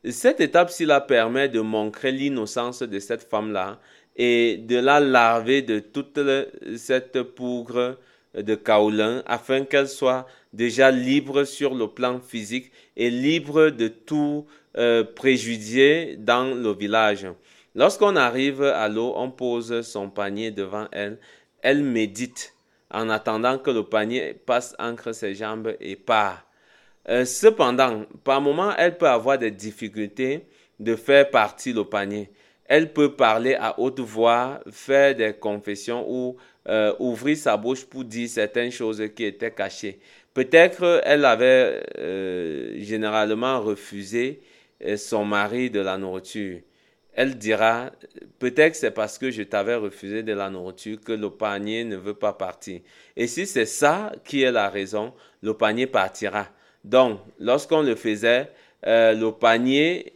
Cette 0.08 0.40
étape-ci 0.40 0.86
la 0.86 1.02
permet 1.02 1.50
de 1.50 1.62
montrer 1.62 2.12
l'innocence 2.12 2.84
de 2.84 3.00
cette 3.00 3.28
femme-là 3.28 3.80
et 4.16 4.58
de 4.58 4.78
la 4.78 5.00
laver 5.00 5.64
de 5.64 5.80
toute 5.80 6.20
cette 6.78 7.24
poudre 7.24 7.98
de 8.36 8.56
kaolin 8.56 9.24
afin 9.26 9.64
qu'elle 9.66 9.88
soit 9.88 10.26
déjà 10.54 10.92
libre 10.92 11.44
sur 11.44 11.74
le 11.74 11.88
plan 11.88 12.20
physique 12.20 12.72
et 12.96 13.10
libre 13.10 13.70
de 13.70 13.88
tout 13.88 14.46
euh, 14.78 15.04
préjugé 15.04 16.16
dans 16.18 16.56
le 16.56 16.74
village. 16.74 17.28
Lorsqu'on 17.76 18.16
arrive 18.16 18.64
à 18.64 18.88
l'eau, 18.88 19.14
on 19.16 19.32
pose 19.32 19.82
son 19.82 20.10
panier 20.10 20.52
devant 20.52 20.88
elle. 20.92 21.20
Elle 21.62 21.84
médite 21.84 22.54
en 22.92 23.10
attendant 23.10 23.58
que 23.58 23.72
le 23.72 23.84
panier 23.84 24.34
passe 24.34 24.76
entre 24.80 25.12
ses 25.12 25.36
jambes 25.36 25.76
et 25.80 25.96
part. 25.96 26.46
Euh, 27.10 27.26
cependant, 27.26 28.06
par 28.24 28.42
moment, 28.42 28.74
elle 28.78 28.98
peut 28.98 29.10
avoir 29.10 29.38
des 29.38 29.52
difficultés 29.52 30.48
de 30.80 30.96
faire 30.96 31.30
partir 31.30 31.76
le 31.76 31.84
panier. 31.84 32.30
Elle 32.68 32.94
peut 32.94 33.14
parler 33.14 33.56
à 33.56 33.80
haute 33.80 34.00
voix, 34.00 34.60
faire 34.72 35.16
des 35.16 35.34
confessions 35.34 36.06
ou 36.08 36.38
euh, 36.68 36.94
ouvrir 37.00 37.38
sa 37.38 37.58
bouche 37.58 37.86
pour 37.86 38.04
dire 38.04 38.28
certaines 38.28 38.72
choses 38.72 39.04
qui 39.16 39.26
étaient 39.26 39.52
cachées. 39.52 40.00
Peut-être 40.34 41.02
elle 41.06 41.26
avait 41.26 41.84
euh, 41.98 42.74
généralement 42.80 43.62
refusé 43.62 44.42
euh, 44.84 44.98
son 44.98 45.26
mari 45.26 45.70
de 45.70 45.80
la 45.80 45.98
nourriture. 45.98 46.60
Elle 47.14 47.38
dira, 47.38 47.92
peut-être 48.40 48.76
c'est 48.76 48.92
parce 48.92 49.18
que 49.18 49.32
je 49.32 49.44
t'avais 49.44 49.76
refusé 49.76 50.22
de 50.22 50.34
la 50.34 50.50
nourriture 50.50 51.00
que 51.00 51.14
le 51.14 51.30
panier 51.30 51.86
ne 51.86 51.96
veut 51.96 52.14
pas 52.14 52.34
partir. 52.34 52.82
Et 53.16 53.28
si 53.28 53.46
c'est 53.46 53.66
ça 53.66 54.12
qui 54.26 54.42
est 54.42 54.52
la 54.52 54.70
raison, 54.70 55.14
le 55.42 55.54
panier 55.54 55.88
partira. 55.88 56.50
Donc, 56.84 57.22
lorsqu'on 57.40 57.84
le 57.84 57.96
faisait, 57.96 58.52
euh, 58.86 59.14
le 59.14 59.32
panier 59.32 60.14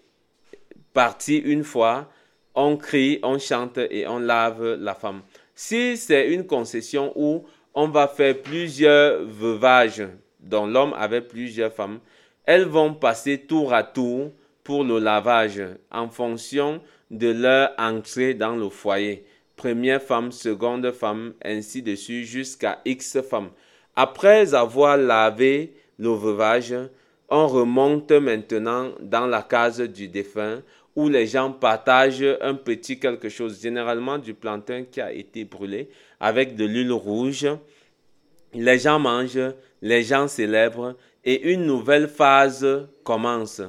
partit 0.94 1.38
une 1.38 1.64
fois, 1.64 2.12
on 2.60 2.76
crie, 2.76 3.20
on 3.24 3.40
chante 3.40 3.78
et 3.78 4.06
on 4.06 4.20
lave 4.20 4.76
la 4.76 4.94
femme. 4.94 5.22
Si 5.56 5.96
c'est 5.96 6.28
une 6.28 6.46
concession 6.46 7.14
où 7.16 7.46
on 7.74 7.88
va 7.88 8.10
faire 8.10 8.38
plusieurs 8.42 9.24
veuvages 9.24 10.04
dont 10.42 10.68
l'homme 10.68 10.94
avait 10.98 11.22
plusieurs 11.22 11.72
femmes, 11.72 12.00
elles 12.44 12.66
vont 12.66 12.94
passer 12.94 13.38
tour 13.38 13.74
à 13.74 13.84
tour 13.84 14.32
pour 14.66 14.84
le 14.84 15.00
lavage 15.00 15.62
en 15.90 16.10
fonction 16.10 16.82
de 17.10 17.30
leur 17.32 17.72
entrée 17.78 18.34
dans 18.34 18.58
le 18.58 18.68
foyer. 18.68 19.26
Première 19.56 20.02
femme, 20.02 20.34
seconde 20.34 20.92
femme, 20.92 21.34
ainsi 21.44 21.82
de 21.82 21.96
suite 21.96 22.26
jusqu'à 22.26 22.80
X 22.84 23.22
femmes. 23.22 23.52
Après 23.96 24.54
avoir 24.54 24.98
lavé 24.98 25.74
le 25.98 26.10
veuvage, 26.10 26.76
on 27.30 27.48
remonte 27.48 28.12
maintenant 28.12 28.90
dans 29.00 29.28
la 29.28 29.44
case 29.44 29.80
du 29.82 30.08
défunt 30.10 30.62
où 30.96 31.08
les 31.10 31.28
gens 31.28 31.52
partagent 31.52 32.38
un 32.42 32.56
petit 32.56 33.00
quelque 33.00 33.30
chose, 33.30 33.62
généralement 33.62 34.18
du 34.18 34.34
plantain 34.34 34.84
qui 34.84 35.02
a 35.02 35.12
été 35.12 35.46
brûlé 35.46 35.90
avec 36.20 36.56
de 36.56 36.66
l'huile 36.66 36.92
rouge. 36.92 37.48
Les 38.54 38.80
gens 38.80 39.00
mangent, 39.00 39.54
les 39.82 40.04
gens 40.04 40.28
célèbrent 40.28 40.96
et 41.24 41.52
une 41.52 41.66
nouvelle 41.66 42.08
phase 42.08 42.66
commence. 43.04 43.62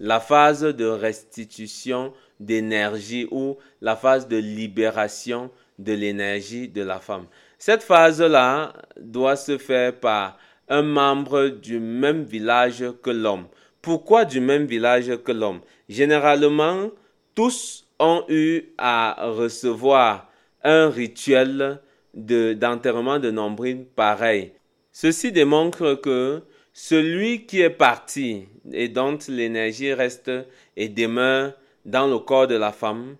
La 0.00 0.20
phase 0.20 0.62
de 0.62 0.84
restitution 0.84 2.12
d'énergie 2.38 3.26
ou 3.30 3.56
la 3.80 3.96
phase 3.96 4.28
de 4.28 4.36
libération 4.36 5.50
de 5.78 5.92
l'énergie 5.92 6.68
de 6.68 6.82
la 6.82 7.00
femme. 7.00 7.26
Cette 7.58 7.82
phase-là 7.82 8.72
doit 9.00 9.36
se 9.36 9.58
faire 9.58 9.98
par 9.98 10.38
un 10.68 10.82
membre 10.82 11.48
du 11.48 11.80
même 11.80 12.22
village 12.22 12.84
que 13.02 13.10
l'homme. 13.10 13.46
Pourquoi 13.82 14.24
du 14.24 14.40
même 14.40 14.66
village 14.66 15.10
que 15.24 15.32
l'homme? 15.32 15.60
Généralement, 15.88 16.90
tous 17.34 17.86
ont 17.98 18.24
eu 18.28 18.62
à 18.76 19.30
recevoir 19.30 20.30
un 20.62 20.90
rituel 20.90 21.80
d'enterrement 22.14 23.18
de, 23.18 23.30
nombril 23.30 23.86
pareil. 23.96 24.52
Ceci 24.92 25.32
démontre 25.32 25.94
que 25.94 26.42
celui 26.72 27.46
qui 27.46 27.60
est 27.60 27.70
parti 27.70 28.46
et 28.72 28.88
dont 28.88 29.18
l'énergie 29.28 29.92
reste 29.92 30.30
et 30.76 30.88
demeure 30.88 31.52
dans 31.84 32.06
le 32.06 32.18
corps 32.18 32.46
de 32.46 32.56
la 32.56 32.72
femme 32.72 33.16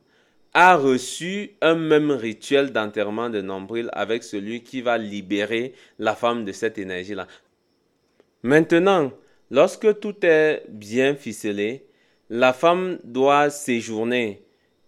a 0.55 0.77
reçu 0.77 1.53
un 1.61 1.75
même 1.75 2.11
rituel 2.11 2.73
d'enterrement 2.73 3.31
de 3.31 3.41
nombril 3.41 3.89
avec 3.93 4.25
celui 4.25 4.63
qui 4.63 4.81
va 4.81 4.99
libérer 4.99 5.75
la 5.99 6.15
femme 6.15 6.45
de 6.45 6.53
cette 6.53 6.79
énergie-là. 6.79 7.27
Maintenant, 8.43 9.13
lorsque 9.51 10.01
tout 10.01 10.15
est 10.23 10.65
bien 10.69 11.15
ficelé, 11.15 11.85
la 12.31 12.53
femme 12.53 12.99
doit 13.05 13.51
séjourner 13.51 14.43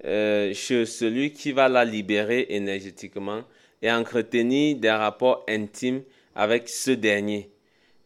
euh, 0.05 0.53
chez 0.55 0.87
celui 0.87 1.33
qui 1.33 1.53
va 1.53 1.69
la 1.69 1.85
libérer 1.85 2.47
énergétiquement 2.51 3.43
et 3.83 3.91
entretenir 3.91 4.77
des 4.77 4.91
rapports 4.91 5.45
intimes 5.49 6.03
avec 6.35 6.69
ce 6.69 6.91
dernier. 6.91 7.51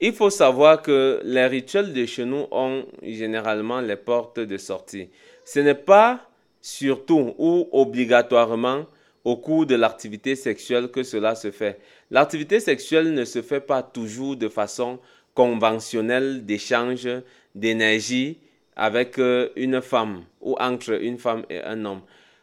Il 0.01 0.13
faut 0.13 0.31
savoir 0.31 0.83
que 0.83 1.21
les 1.25 1.47
rituels 1.47 1.93
de 1.93 2.05
chez 2.05 2.25
nous 2.25 2.47
ont 2.51 2.85
généralement 3.03 3.81
les 3.81 3.97
portes 3.97 4.41
de 4.41 4.57
sortie. 4.57 5.09
Ce 5.45 5.61
n'est 5.61 5.75
pas 5.75 6.29
surtout 6.61 7.35
ou 7.39 7.69
obligatoirement 7.73 8.87
au 9.25 9.37
cours 9.37 9.67
de 9.67 9.75
l'activité 9.75 10.37
sexuelle 10.37 10.89
que 10.89 11.03
cela 11.03 11.35
se 11.35 11.51
fait. 11.51 11.81
L'activité 12.11 12.61
sexuelle 12.61 13.15
ne 13.15 13.25
se 13.25 13.41
fait 13.41 13.61
pas 13.61 13.83
toujours 13.83 14.37
de 14.37 14.49
façon 14.49 14.99
conventionnelle 15.35 16.45
d'échange 16.45 17.09
d'énergie 17.55 18.39
avec 18.77 19.19
euh, 19.19 19.49
une 19.57 19.81
femme 19.81 20.25
ou 20.41 20.57
entre 20.59 21.01
une 21.01 21.19
femme 21.19 21.45
et 21.49 21.61
un 21.63 21.85
homme. 21.85 22.03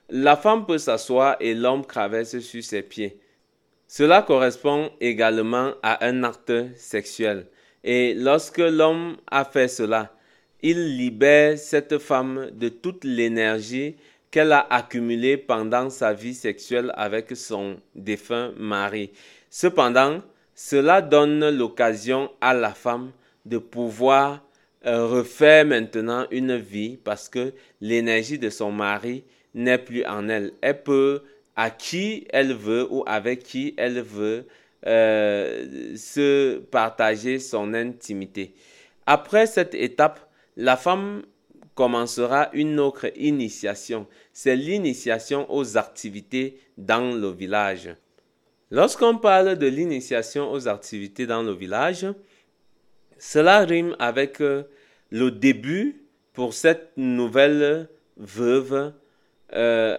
la 0.10 0.36
femme 0.36 0.66
peut 0.66 0.78
s'asseoir 0.78 1.38
et 1.40 1.54
l'homme 1.54 1.86
traverse 1.86 2.40
sur 2.40 2.64
ses 2.64 2.82
pieds. 2.82 3.20
Cela 3.88 4.22
correspond 4.22 4.90
également 5.00 5.74
à 5.84 6.06
un 6.06 6.24
acte 6.24 6.54
sexuel. 6.76 7.48
Et 7.84 8.14
lorsque 8.14 8.60
l'homme 8.60 9.18
a 9.30 9.44
fait 9.44 9.68
cela, 9.68 10.14
il 10.62 10.98
libère 10.98 11.58
cette 11.58 11.98
femme 11.98 12.52
de 12.54 12.70
toute 12.70 13.04
l'énergie 13.04 13.96
qu'elle 14.30 14.54
a 14.54 14.66
accumulée 14.70 15.36
pendant 15.38 15.90
sa 15.90 16.14
vie 16.14 16.34
sexuelle 16.34 16.92
avec 16.96 17.36
son 17.36 17.78
défunt 17.96 18.54
mari. 18.58 19.12
Cependant, 19.50 20.22
cela 20.56 21.02
donne 21.02 21.50
l'occasion 21.50 22.32
à 22.40 22.54
la 22.54 22.74
femme 22.74 23.12
de 23.46 23.58
pouvoir 23.58 24.42
euh, 24.86 25.06
refaire 25.06 25.66
maintenant 25.66 26.26
une 26.32 26.58
vie 26.58 26.98
parce 26.98 27.30
que 27.30 27.54
l'énergie 27.82 28.40
de 28.40 28.50
son 28.50 28.72
mari 28.72 29.24
n'est 29.54 29.78
plus 29.78 30.06
en 30.06 30.28
elle. 30.30 30.54
Elle 30.62 30.82
peut, 30.82 31.22
à 31.56 31.70
qui 31.70 32.26
elle 32.32 32.54
veut 32.54 32.88
ou 32.90 33.04
avec 33.06 33.44
qui 33.44 33.74
elle 33.78 34.02
veut, 34.02 34.48
euh, 34.88 35.96
se 35.96 36.58
partager 36.58 37.38
son 37.38 37.74
intimité. 37.74 38.54
Après 39.06 39.46
cette 39.46 39.76
étape, 39.76 40.20
la 40.58 40.78
femme 40.78 41.22
commencera 41.76 42.50
une 42.54 42.80
autre 42.80 43.12
initiation. 43.16 44.08
C'est 44.34 44.56
l'initiation 44.56 45.46
aux 45.54 45.78
activités 45.78 46.60
dans 46.78 47.16
le 47.16 47.30
village. 47.30 47.90
Lorsqu'on 48.72 49.18
parle 49.18 49.58
de 49.58 49.68
l'initiation 49.68 50.52
aux 50.52 50.68
activités 50.68 51.28
dans 51.28 51.44
le 51.44 51.52
village, 51.52 52.08
cela 53.24 53.60
rime 53.60 53.96
avec 54.00 54.42
euh, 54.42 54.64
le 55.12 55.30
début 55.30 56.02
pour 56.34 56.56
cette 56.56 56.92
nouvelle 56.98 57.88
veuve 58.18 58.94
euh, 59.54 59.96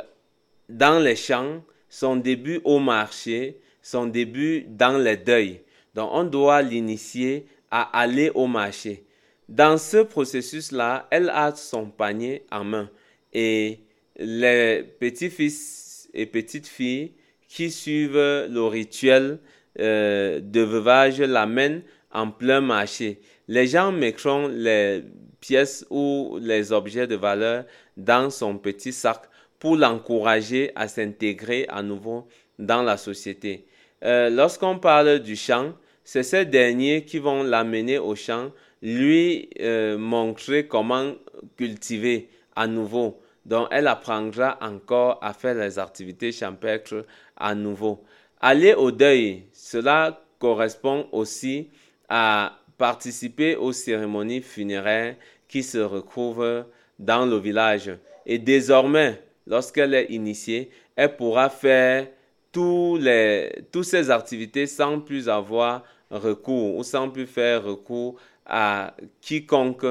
dans 0.68 0.98
les 0.98 1.14
champs, 1.14 1.62
son 1.88 2.16
début 2.16 2.60
au 2.64 2.80
marché, 2.80 3.60
son 3.80 4.06
début 4.06 4.66
dans 4.68 4.98
les 4.98 5.16
deuils. 5.16 5.60
Donc 5.94 6.10
on 6.12 6.24
doit 6.24 6.62
l'initier 6.62 7.46
à 7.70 7.96
aller 7.96 8.32
au 8.34 8.48
marché. 8.48 9.04
Dans 9.48 9.78
ce 9.78 9.98
processus-là, 9.98 11.06
elle 11.12 11.30
a 11.30 11.54
son 11.54 11.86
panier 11.86 12.44
en 12.50 12.64
main 12.64 12.90
et 13.32 13.78
les 14.16 14.82
petits-fils 14.98 16.08
et 16.12 16.26
petites-filles 16.26 17.12
qui 17.46 17.70
suivent 17.70 18.16
le 18.16 18.62
rituel 18.64 19.38
euh, 19.78 20.40
de 20.40 20.60
veuvage 20.60 21.20
l'amènent 21.20 21.82
en 22.12 22.30
plein 22.30 22.60
marché. 22.60 23.20
Les 23.48 23.66
gens 23.66 23.92
mettront 23.92 24.48
les 24.48 25.02
pièces 25.40 25.84
ou 25.90 26.38
les 26.40 26.72
objets 26.72 27.06
de 27.06 27.16
valeur 27.16 27.64
dans 27.96 28.30
son 28.30 28.58
petit 28.58 28.92
sac 28.92 29.22
pour 29.58 29.76
l'encourager 29.76 30.72
à 30.74 30.88
s'intégrer 30.88 31.66
à 31.68 31.82
nouveau 31.82 32.26
dans 32.58 32.82
la 32.82 32.96
société. 32.96 33.66
Euh, 34.04 34.30
lorsqu'on 34.30 34.78
parle 34.78 35.20
du 35.20 35.36
champ, 35.36 35.74
c'est 36.04 36.22
ces 36.22 36.44
derniers 36.44 37.04
qui 37.04 37.18
vont 37.18 37.42
l'amener 37.42 37.98
au 37.98 38.16
champ, 38.16 38.50
lui 38.82 39.50
euh, 39.60 39.96
montrer 39.96 40.66
comment 40.66 41.12
cultiver 41.56 42.28
à 42.56 42.66
nouveau. 42.66 43.20
Donc, 43.46 43.68
elle 43.70 43.86
apprendra 43.86 44.58
encore 44.60 45.18
à 45.22 45.32
faire 45.32 45.54
les 45.54 45.78
activités 45.78 46.32
champêtres 46.32 47.04
à 47.36 47.54
nouveau. 47.54 48.04
Aller 48.40 48.74
au 48.74 48.90
deuil, 48.90 49.44
cela 49.52 50.24
correspond 50.38 51.06
aussi 51.12 51.70
à 52.08 52.58
participer 52.78 53.56
aux 53.56 53.72
cérémonies 53.72 54.42
funéraires 54.42 55.16
qui 55.48 55.62
se 55.62 55.78
retrouvent 55.78 56.64
dans 56.98 57.26
le 57.26 57.36
village. 57.36 57.90
Et 58.26 58.38
désormais, 58.38 59.22
lorsqu'elle 59.46 59.94
est 59.94 60.06
initiée, 60.10 60.70
elle 60.96 61.16
pourra 61.16 61.50
faire 61.50 62.08
tous 62.52 62.98
les, 63.00 63.64
toutes 63.70 63.84
ces 63.84 64.10
activités 64.10 64.66
sans 64.66 65.00
plus 65.00 65.28
avoir 65.28 65.82
recours 66.10 66.76
ou 66.76 66.84
sans 66.84 67.08
plus 67.08 67.26
faire 67.26 67.64
recours 67.64 68.16
à 68.46 68.94
quiconque 69.20 69.86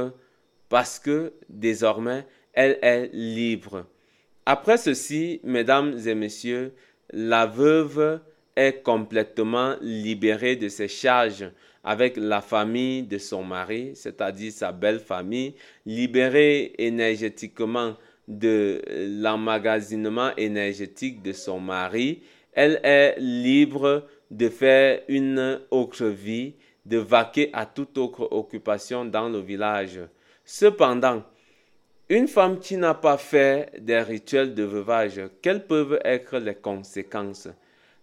parce 0.69 0.99
que 0.99 1.33
désormais, 1.49 2.25
elle 2.53 2.77
est 2.81 3.09
libre. 3.13 3.86
Après 4.45 4.77
ceci, 4.77 5.39
mesdames 5.43 5.97
et 6.05 6.15
messieurs, 6.15 6.73
la 7.12 7.45
veuve 7.45 8.21
est 8.55 8.83
complètement 8.83 9.75
libérée 9.81 10.55
de 10.55 10.67
ses 10.69 10.87
charges 10.87 11.49
avec 11.83 12.15
la 12.17 12.41
famille 12.41 13.03
de 13.03 13.17
son 13.17 13.43
mari, 13.43 13.91
c'est-à-dire 13.95 14.51
sa 14.51 14.71
belle 14.71 14.99
famille, 14.99 15.55
libérée 15.85 16.73
énergétiquement 16.77 17.95
de 18.27 18.81
l'emmagasinement 19.21 20.31
énergétique 20.37 21.21
de 21.21 21.33
son 21.33 21.59
mari, 21.59 22.21
elle 22.53 22.79
est 22.83 23.15
libre 23.19 24.07
de 24.29 24.49
faire 24.49 25.01
une 25.07 25.59
autre 25.71 26.05
vie, 26.05 26.53
de 26.85 26.97
vaquer 26.97 27.49
à 27.53 27.65
toute 27.65 27.97
autre 27.97 28.27
occupation 28.31 29.05
dans 29.05 29.29
le 29.29 29.39
village. 29.39 29.99
Cependant, 30.45 31.23
une 32.09 32.27
femme 32.27 32.59
qui 32.59 32.77
n'a 32.77 32.93
pas 32.93 33.17
fait 33.17 33.71
des 33.79 34.01
rituels 34.01 34.53
de 34.53 34.63
veuvage, 34.63 35.21
quelles 35.41 35.65
peuvent 35.65 35.99
être 36.03 36.37
les 36.39 36.55
conséquences? 36.55 37.47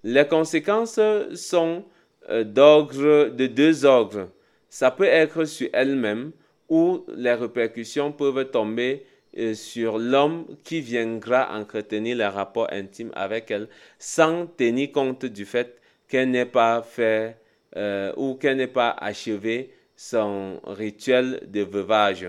Les 0.04 0.26
conséquences 0.26 1.00
sont 1.34 1.84
euh, 2.30 2.44
d'ordre 2.44 3.30
de 3.30 3.46
deux 3.46 3.84
ordres. 3.84 4.28
Ça 4.68 4.90
peut 4.90 5.04
être 5.04 5.44
sur 5.44 5.68
elle-même 5.72 6.32
ou 6.68 7.04
les 7.14 7.32
répercussions 7.32 8.12
peuvent 8.12 8.50
tomber 8.50 9.04
euh, 9.38 9.54
sur 9.54 9.98
l'homme 9.98 10.46
qui 10.62 10.80
viendra 10.80 11.58
entretenir 11.58 12.16
les 12.16 12.26
rapports 12.26 12.68
intimes 12.70 13.12
avec 13.14 13.50
elle 13.50 13.68
sans 13.98 14.46
tenir 14.46 14.92
compte 14.92 15.24
du 15.24 15.44
fait 15.44 15.80
qu'elle 16.06 16.30
n'ait 16.30 16.44
pas 16.46 16.82
fait 16.82 17.36
euh, 17.76 18.12
ou 18.16 18.34
qu'elle 18.34 18.56
n'ait 18.58 18.66
pas 18.66 18.90
achevé 18.90 19.72
son 19.96 20.60
rituel 20.64 21.40
de 21.48 21.62
veuvage. 21.62 22.26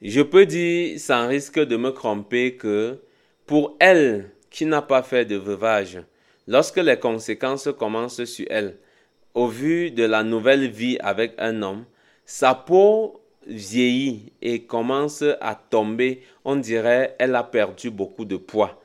Je 0.00 0.20
peux 0.20 0.46
dire 0.46 0.98
sans 0.98 1.28
risque 1.28 1.60
de 1.60 1.76
me 1.76 1.90
tromper 1.90 2.56
que 2.56 2.98
pour 3.46 3.76
elle 3.78 4.30
qui 4.50 4.66
n'a 4.66 4.82
pas 4.82 5.02
fait 5.02 5.24
de 5.24 5.36
veuvage, 5.36 6.02
lorsque 6.52 6.76
les 6.76 6.98
conséquences 6.98 7.70
commencent 7.78 8.24
sur 8.24 8.44
elle, 8.50 8.76
au 9.32 9.46
vu 9.46 9.90
de 9.90 10.04
la 10.04 10.22
nouvelle 10.22 10.68
vie 10.68 10.98
avec 11.00 11.32
un 11.38 11.62
homme, 11.62 11.86
sa 12.26 12.54
peau 12.54 13.22
vieillit 13.46 14.32
et 14.42 14.64
commence 14.64 15.24
à 15.40 15.54
tomber. 15.54 16.20
On 16.44 16.56
dirait 16.56 17.16
elle 17.18 17.34
a 17.36 17.42
perdu 17.42 17.90
beaucoup 17.90 18.26
de 18.26 18.36
poids. 18.36 18.82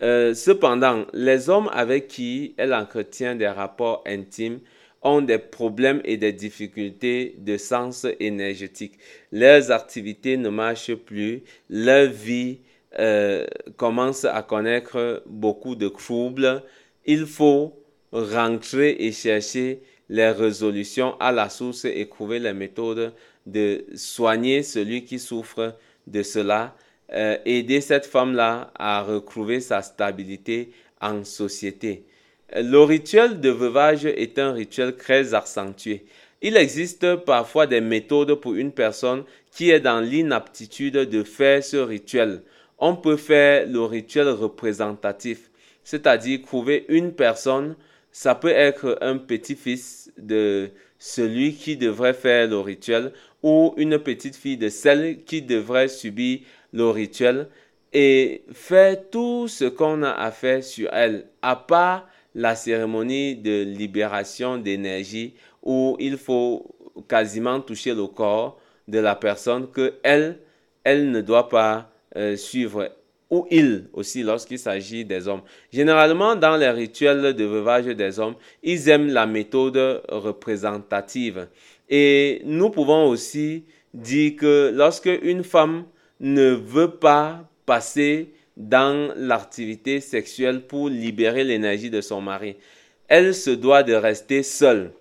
Euh, 0.00 0.32
cependant, 0.32 1.06
les 1.12 1.50
hommes 1.50 1.68
avec 1.72 2.06
qui 2.06 2.54
elle 2.56 2.72
entretient 2.72 3.34
des 3.34 3.48
rapports 3.48 4.04
intimes 4.06 4.60
ont 5.02 5.20
des 5.20 5.38
problèmes 5.38 6.00
et 6.04 6.18
des 6.18 6.32
difficultés 6.32 7.34
de 7.38 7.56
sens 7.56 8.06
énergétique. 8.20 8.92
Leurs 9.32 9.72
activités 9.72 10.36
ne 10.36 10.50
marchent 10.50 10.94
plus, 10.94 11.42
leur 11.68 12.06
vie 12.06 12.60
euh, 12.98 13.44
commence 13.76 14.24
à 14.24 14.42
connaître 14.42 15.22
beaucoup 15.26 15.74
de 15.74 15.88
troubles. 15.88 16.62
Il 17.10 17.24
faut 17.24 17.72
rentrer 18.12 18.94
et 19.00 19.12
chercher 19.12 19.80
les 20.10 20.30
résolutions 20.30 21.18
à 21.18 21.32
la 21.32 21.48
source 21.48 21.86
et 21.86 22.06
trouver 22.06 22.38
les 22.38 22.52
méthodes 22.52 23.14
de 23.46 23.86
soigner 23.96 24.62
celui 24.62 25.06
qui 25.06 25.18
souffre 25.18 25.74
de 26.06 26.22
cela, 26.22 26.76
euh, 27.14 27.38
aider 27.46 27.80
cette 27.80 28.04
femme-là 28.04 28.70
à 28.78 29.02
retrouver 29.02 29.60
sa 29.60 29.80
stabilité 29.80 30.70
en 31.00 31.24
société. 31.24 32.04
Le 32.54 32.82
rituel 32.82 33.40
de 33.40 33.48
veuvage 33.48 34.04
est 34.04 34.38
un 34.38 34.52
rituel 34.52 34.94
très 34.94 35.32
accentué. 35.32 36.04
Il 36.42 36.58
existe 36.58 37.16
parfois 37.16 37.66
des 37.66 37.80
méthodes 37.80 38.34
pour 38.34 38.52
une 38.52 38.72
personne 38.72 39.24
qui 39.50 39.70
est 39.70 39.80
dans 39.80 40.00
l'inaptitude 40.00 40.92
de 40.92 41.22
faire 41.22 41.64
ce 41.64 41.78
rituel. 41.78 42.42
On 42.78 42.96
peut 42.96 43.16
faire 43.16 43.66
le 43.66 43.80
rituel 43.80 44.28
représentatif, 44.28 45.47
c'est-à-dire 45.88 46.42
trouver 46.42 46.84
une 46.88 47.12
personne 47.12 47.74
ça 48.12 48.34
peut 48.34 48.50
être 48.50 48.98
un 49.00 49.16
petit-fils 49.16 50.12
de 50.18 50.68
celui 50.98 51.54
qui 51.54 51.78
devrait 51.78 52.12
faire 52.12 52.46
le 52.46 52.58
rituel 52.58 53.12
ou 53.42 53.72
une 53.78 53.98
petite 53.98 54.36
fille 54.36 54.58
de 54.58 54.68
celle 54.68 55.24
qui 55.24 55.40
devrait 55.40 55.88
subir 55.88 56.40
le 56.74 56.90
rituel 56.90 57.48
et 57.94 58.42
faire 58.52 58.98
tout 59.10 59.48
ce 59.48 59.64
qu'on 59.64 60.02
a 60.02 60.10
à 60.10 60.30
faire 60.30 60.62
sur 60.62 60.92
elle, 60.92 61.24
à 61.40 61.56
part 61.56 62.06
la 62.34 62.54
cérémonie 62.54 63.36
de 63.36 63.62
libération 63.62 64.58
d'énergie 64.58 65.36
où 65.62 65.96
il 65.98 66.18
faut 66.18 66.66
quasiment 67.08 67.60
toucher 67.60 67.94
le 67.94 68.08
corps 68.08 68.60
de 68.88 68.98
la 68.98 69.14
personne 69.14 69.70
que 69.70 69.94
elle, 70.02 70.38
elle 70.84 71.10
ne 71.10 71.22
doit 71.22 71.48
pas 71.48 71.90
euh, 72.16 72.36
suivre 72.36 72.90
ou 73.30 73.46
il 73.50 73.88
aussi 73.92 74.22
lorsqu'il 74.22 74.58
s'agit 74.58 75.04
des 75.04 75.28
hommes. 75.28 75.42
Généralement, 75.72 76.34
dans 76.34 76.56
les 76.56 76.70
rituels 76.70 77.34
de 77.34 77.44
veuvage 77.44 77.84
des 77.86 78.18
hommes, 78.18 78.34
ils 78.62 78.88
aiment 78.88 79.08
la 79.08 79.26
méthode 79.26 80.02
représentative. 80.08 81.48
Et 81.90 82.40
nous 82.44 82.70
pouvons 82.70 83.06
aussi 83.06 83.64
dire 83.92 84.36
que 84.36 84.72
lorsque 84.74 85.10
une 85.22 85.44
femme 85.44 85.84
ne 86.20 86.50
veut 86.50 86.90
pas 86.90 87.48
passer 87.66 88.32
dans 88.56 89.12
l'activité 89.16 90.00
sexuelle 90.00 90.62
pour 90.62 90.88
libérer 90.88 91.44
l'énergie 91.44 91.90
de 91.90 92.00
son 92.00 92.20
mari. 92.20 92.56
Elle 93.06 93.34
se 93.34 93.50
doit 93.50 93.84
de 93.84 93.94
rester 93.94 94.42
seule. 94.42 94.92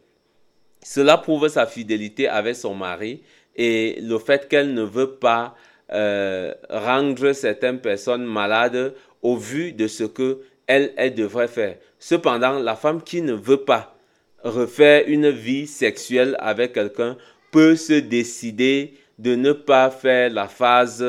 Cela 0.83 1.17
prouve 1.17 1.47
sa 1.47 1.65
fidélité 1.65 2.27
avec 2.27 2.55
son 2.55 2.75
mari 2.75 3.23
et 3.55 3.99
le 4.01 4.19
fait 4.19 4.47
qu'elle 4.47 4.73
ne 4.73 4.83
veut 4.83 5.15
pas 5.15 5.55
euh, 5.91 6.53
rendre 6.69 7.31
certaines 7.33 7.79
personnes 7.79 8.25
malades 8.25 8.93
au 9.21 9.37
vu 9.37 9.71
de 9.71 9.87
ce 9.87 10.03
que 10.03 10.39
elle, 10.67 10.93
elle 10.97 11.13
devrait 11.13 11.47
faire. 11.47 11.77
Cependant, 11.97 12.59
la 12.59 12.75
femme 12.75 13.01
qui 13.01 13.21
ne 13.21 13.33
veut 13.33 13.63
pas 13.63 13.95
refaire 14.43 15.03
une 15.07 15.29
vie 15.29 15.65
sexuelle 15.65 16.35
avec 16.39 16.73
quelqu'un 16.73 17.17
peut 17.51 17.75
se 17.75 17.93
décider 17.93 18.93
de 19.17 19.35
ne 19.35 19.53
pas 19.53 19.89
faire 19.89 20.29
la 20.29 20.47
phase 20.47 21.03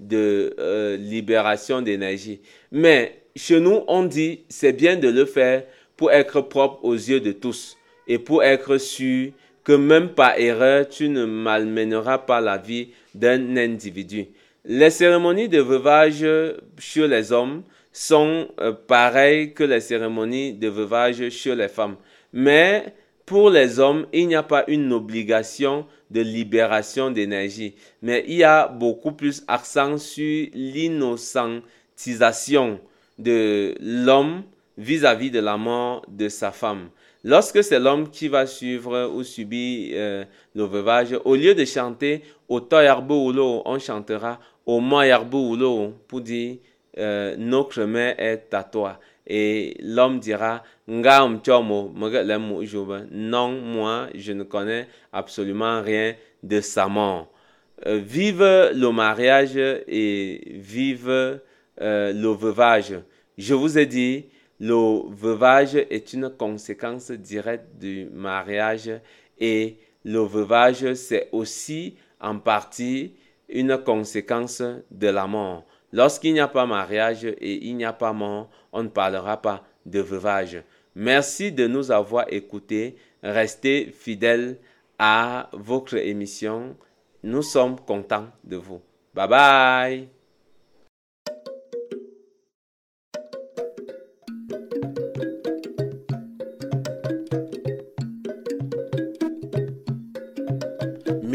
de 0.00 0.54
euh, 0.58 0.96
libération 0.96 1.82
d'énergie. 1.82 2.40
Mais 2.72 3.20
chez 3.36 3.60
nous, 3.60 3.82
on 3.86 4.04
dit 4.04 4.40
c'est 4.48 4.72
bien 4.72 4.96
de 4.96 5.08
le 5.08 5.24
faire 5.24 5.64
pour 5.96 6.10
être 6.10 6.40
propre 6.40 6.84
aux 6.84 6.94
yeux 6.94 7.20
de 7.20 7.32
tous 7.32 7.76
et 8.08 8.18
pour 8.18 8.42
être 8.42 8.78
sûr 8.78 9.32
que 9.64 9.72
même 9.72 10.10
par 10.10 10.38
erreur, 10.38 10.88
tu 10.88 11.08
ne 11.08 11.24
malmèneras 11.24 12.18
pas 12.18 12.40
la 12.40 12.58
vie 12.58 12.90
d'un 13.14 13.56
individu. 13.56 14.26
Les 14.64 14.90
cérémonies 14.90 15.48
de 15.48 15.60
veuvage 15.60 16.24
chez 16.78 17.08
les 17.08 17.32
hommes 17.32 17.62
sont 17.92 18.48
euh, 18.60 18.72
pareilles 18.72 19.54
que 19.54 19.64
les 19.64 19.80
cérémonies 19.80 20.52
de 20.52 20.68
veuvage 20.68 21.28
chez 21.30 21.54
les 21.54 21.68
femmes. 21.68 21.96
Mais 22.32 22.94
pour 23.26 23.50
les 23.50 23.78
hommes, 23.78 24.06
il 24.12 24.26
n'y 24.28 24.34
a 24.34 24.42
pas 24.42 24.64
une 24.68 24.92
obligation 24.92 25.86
de 26.10 26.20
libération 26.20 27.10
d'énergie, 27.10 27.74
mais 28.02 28.22
il 28.26 28.34
y 28.34 28.44
a 28.44 28.68
beaucoup 28.68 29.12
plus 29.12 29.42
accent 29.48 29.96
sur 29.96 30.48
l'innocentisation 30.52 32.80
de 33.18 33.74
l'homme 33.80 34.42
vis-à-vis 34.76 35.30
de 35.30 35.40
la 35.40 35.56
mort 35.56 36.04
de 36.08 36.28
sa 36.28 36.50
femme. 36.50 36.90
Lorsque 37.24 37.64
c'est 37.64 37.80
l'homme 37.80 38.10
qui 38.10 38.28
va 38.28 38.46
suivre 38.46 39.10
ou 39.14 39.24
subir 39.24 39.92
euh, 39.94 40.24
le 40.54 40.64
veuvage, 40.64 41.18
au 41.24 41.34
lieu 41.34 41.54
de 41.54 41.64
chanter 41.64 42.22
on 42.48 43.78
chantera 43.78 44.38
au 44.66 44.80
Moyarbo 44.80 45.56
pour 46.06 46.20
dire 46.20 46.56
euh, 46.98 47.34
notre 47.38 47.82
main 47.84 48.14
est 48.18 48.52
à 48.52 48.62
toi. 48.62 49.00
Et 49.26 49.76
l'homme 49.80 50.18
dira, 50.18 50.62
non, 50.86 51.28
moi, 53.52 54.08
je 54.14 54.32
ne 54.32 54.42
connais 54.42 54.86
absolument 55.12 55.80
rien 55.80 56.14
de 56.42 56.60
sa 56.60 56.88
mort. 56.88 57.30
Euh, 57.86 58.00
vive 58.04 58.42
le 58.42 58.90
mariage 58.90 59.56
et 59.56 60.42
vive 60.46 61.08
euh, 61.08 61.40
le 61.78 62.28
veuvage. 62.28 62.94
Je 63.38 63.54
vous 63.54 63.78
ai 63.78 63.86
dit, 63.86 64.26
le 64.60 65.10
veuvage 65.14 65.74
est 65.76 66.12
une 66.12 66.30
conséquence 66.30 67.10
directe 67.10 67.76
du 67.78 68.06
mariage 68.12 68.90
et 69.38 69.78
le 70.04 70.20
veuvage, 70.20 70.94
c'est 70.94 71.28
aussi 71.32 71.96
en 72.20 72.38
partie 72.38 73.14
une 73.48 73.78
conséquence 73.78 74.62
de 74.90 75.08
la 75.08 75.26
mort. 75.26 75.64
Lorsqu'il 75.92 76.32
n'y 76.32 76.40
a 76.40 76.48
pas 76.48 76.66
mariage 76.66 77.24
et 77.24 77.66
il 77.66 77.76
n'y 77.76 77.84
a 77.84 77.92
pas 77.92 78.12
mort, 78.12 78.50
on 78.72 78.82
ne 78.82 78.88
parlera 78.88 79.40
pas 79.40 79.64
de 79.86 80.00
veuvage. 80.00 80.62
Merci 80.94 81.52
de 81.52 81.66
nous 81.66 81.90
avoir 81.90 82.26
écoutés. 82.32 82.96
Restez 83.22 83.92
fidèles 83.96 84.58
à 84.98 85.50
votre 85.52 85.96
émission. 85.96 86.76
Nous 87.22 87.42
sommes 87.42 87.80
contents 87.80 88.28
de 88.44 88.56
vous. 88.56 88.80
Bye 89.14 89.28
bye. 89.28 90.13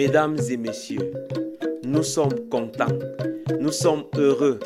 Mesdames 0.10 0.40
et 0.50 0.58
messieurs, 0.58 1.14
nous 1.84 2.02
sommes 2.02 2.50
contents, 2.50 2.98
nous 3.60 3.72
sommes 3.72 4.06
heureux 4.18 4.60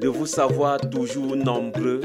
de 0.00 0.08
vous 0.08 0.24
savoir 0.24 0.80
toujours 0.88 1.36
nombreux 1.36 2.00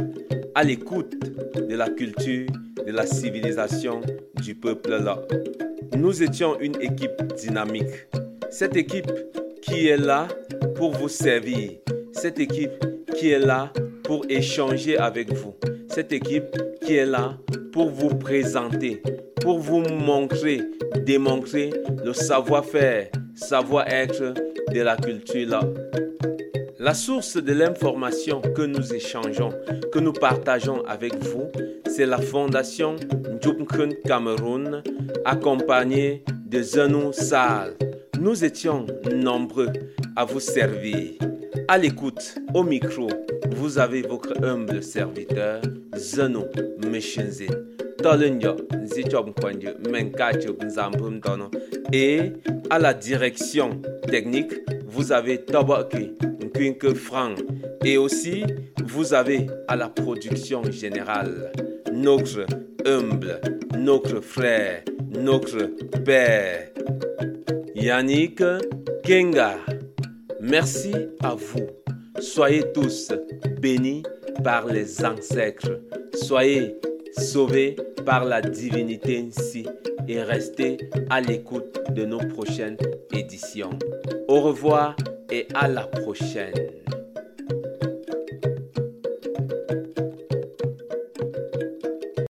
à 0.53 0.65
l'écoute 0.65 1.15
de 1.55 1.75
la 1.77 1.87
culture, 1.89 2.49
de 2.85 2.91
la 2.91 3.05
civilisation 3.05 4.01
du 4.41 4.53
peuple 4.53 4.97
là. 5.01 5.21
Nous 5.95 6.23
étions 6.23 6.59
une 6.59 6.75
équipe 6.81 7.23
dynamique. 7.37 8.09
Cette 8.51 8.75
équipe 8.75 9.13
qui 9.61 9.87
est 9.87 9.95
là 9.95 10.27
pour 10.75 10.91
vous 10.91 11.07
servir. 11.07 11.69
Cette 12.11 12.37
équipe 12.37 12.83
qui 13.17 13.29
est 13.29 13.39
là 13.39 13.71
pour 14.03 14.25
échanger 14.27 14.97
avec 14.97 15.31
vous. 15.31 15.55
Cette 15.87 16.11
équipe 16.11 16.57
qui 16.85 16.95
est 16.95 17.05
là 17.05 17.37
pour 17.71 17.91
vous 17.91 18.09
présenter, 18.09 19.01
pour 19.43 19.59
vous 19.59 19.81
montrer, 19.81 20.61
démontrer 21.05 21.69
le 22.03 22.13
savoir-faire, 22.13 23.09
savoir-être 23.35 24.33
de 24.73 24.81
la 24.81 24.95
culture. 24.95 25.59
La 26.79 26.93
source 26.93 27.35
de 27.35 27.51
l'information 27.53 28.41
que 28.41 28.61
nous 28.61 28.93
échangeons, 28.93 29.49
que 29.91 29.99
nous 29.99 30.13
partageons 30.13 30.85
avec 30.85 31.15
vous, 31.21 31.51
c'est 31.85 32.05
la 32.05 32.19
fondation 32.19 32.95
Njumkun 33.35 33.89
Cameroun, 34.05 34.81
accompagnée 35.25 36.23
de 36.45 36.61
Zenou 36.61 37.11
Sal. 37.11 37.73
Nous 38.19 38.45
étions 38.45 38.85
nombreux 39.13 39.73
à 40.15 40.23
vous 40.23 40.39
servir. 40.39 41.11
À 41.67 41.77
l'écoute, 41.77 42.35
au 42.53 42.63
micro, 42.63 43.09
vous 43.51 43.77
avez 43.77 44.03
votre 44.03 44.41
humble 44.41 44.81
serviteur, 44.81 45.61
Zenou 45.97 46.45
Et 51.91 52.19
à 52.69 52.79
la 52.79 52.93
direction 52.93 53.81
technique, 54.07 54.53
vous 54.85 55.11
avez 55.11 55.41
Toboki 55.45 56.11
Nkwinke. 56.41 56.85
Et 57.85 57.97
aussi, 57.97 58.43
vous 58.85 59.13
avez 59.13 59.47
à 59.67 59.75
la 59.75 59.89
production 59.89 60.63
générale 60.71 61.51
notre 61.93 62.45
humble, 62.85 63.39
notre 63.77 64.19
frère, 64.21 64.83
notre 65.09 65.69
père, 66.03 66.69
Yannick 67.75 68.41
Kenga. 69.03 69.57
Merci 70.41 70.93
à 71.21 71.35
vous. 71.35 71.67
Soyez 72.19 72.63
tous 72.73 73.11
bénis 73.61 74.03
par 74.43 74.65
les 74.65 75.05
ancêtres. 75.05 75.79
Soyez 76.13 76.75
sauvés 77.17 77.75
par 78.05 78.25
la 78.25 78.41
divinité 78.41 79.25
ainsi 79.27 79.65
et 80.07 80.21
restez 80.21 80.77
à 81.09 81.21
l'écoute 81.21 81.79
de 81.91 82.05
nos 82.05 82.19
prochaines 82.19 82.77
éditions. 83.13 83.77
Au 84.27 84.41
revoir 84.41 84.95
et 85.31 85.47
à 85.53 85.67
la 85.67 85.83
prochaine. 85.83 86.82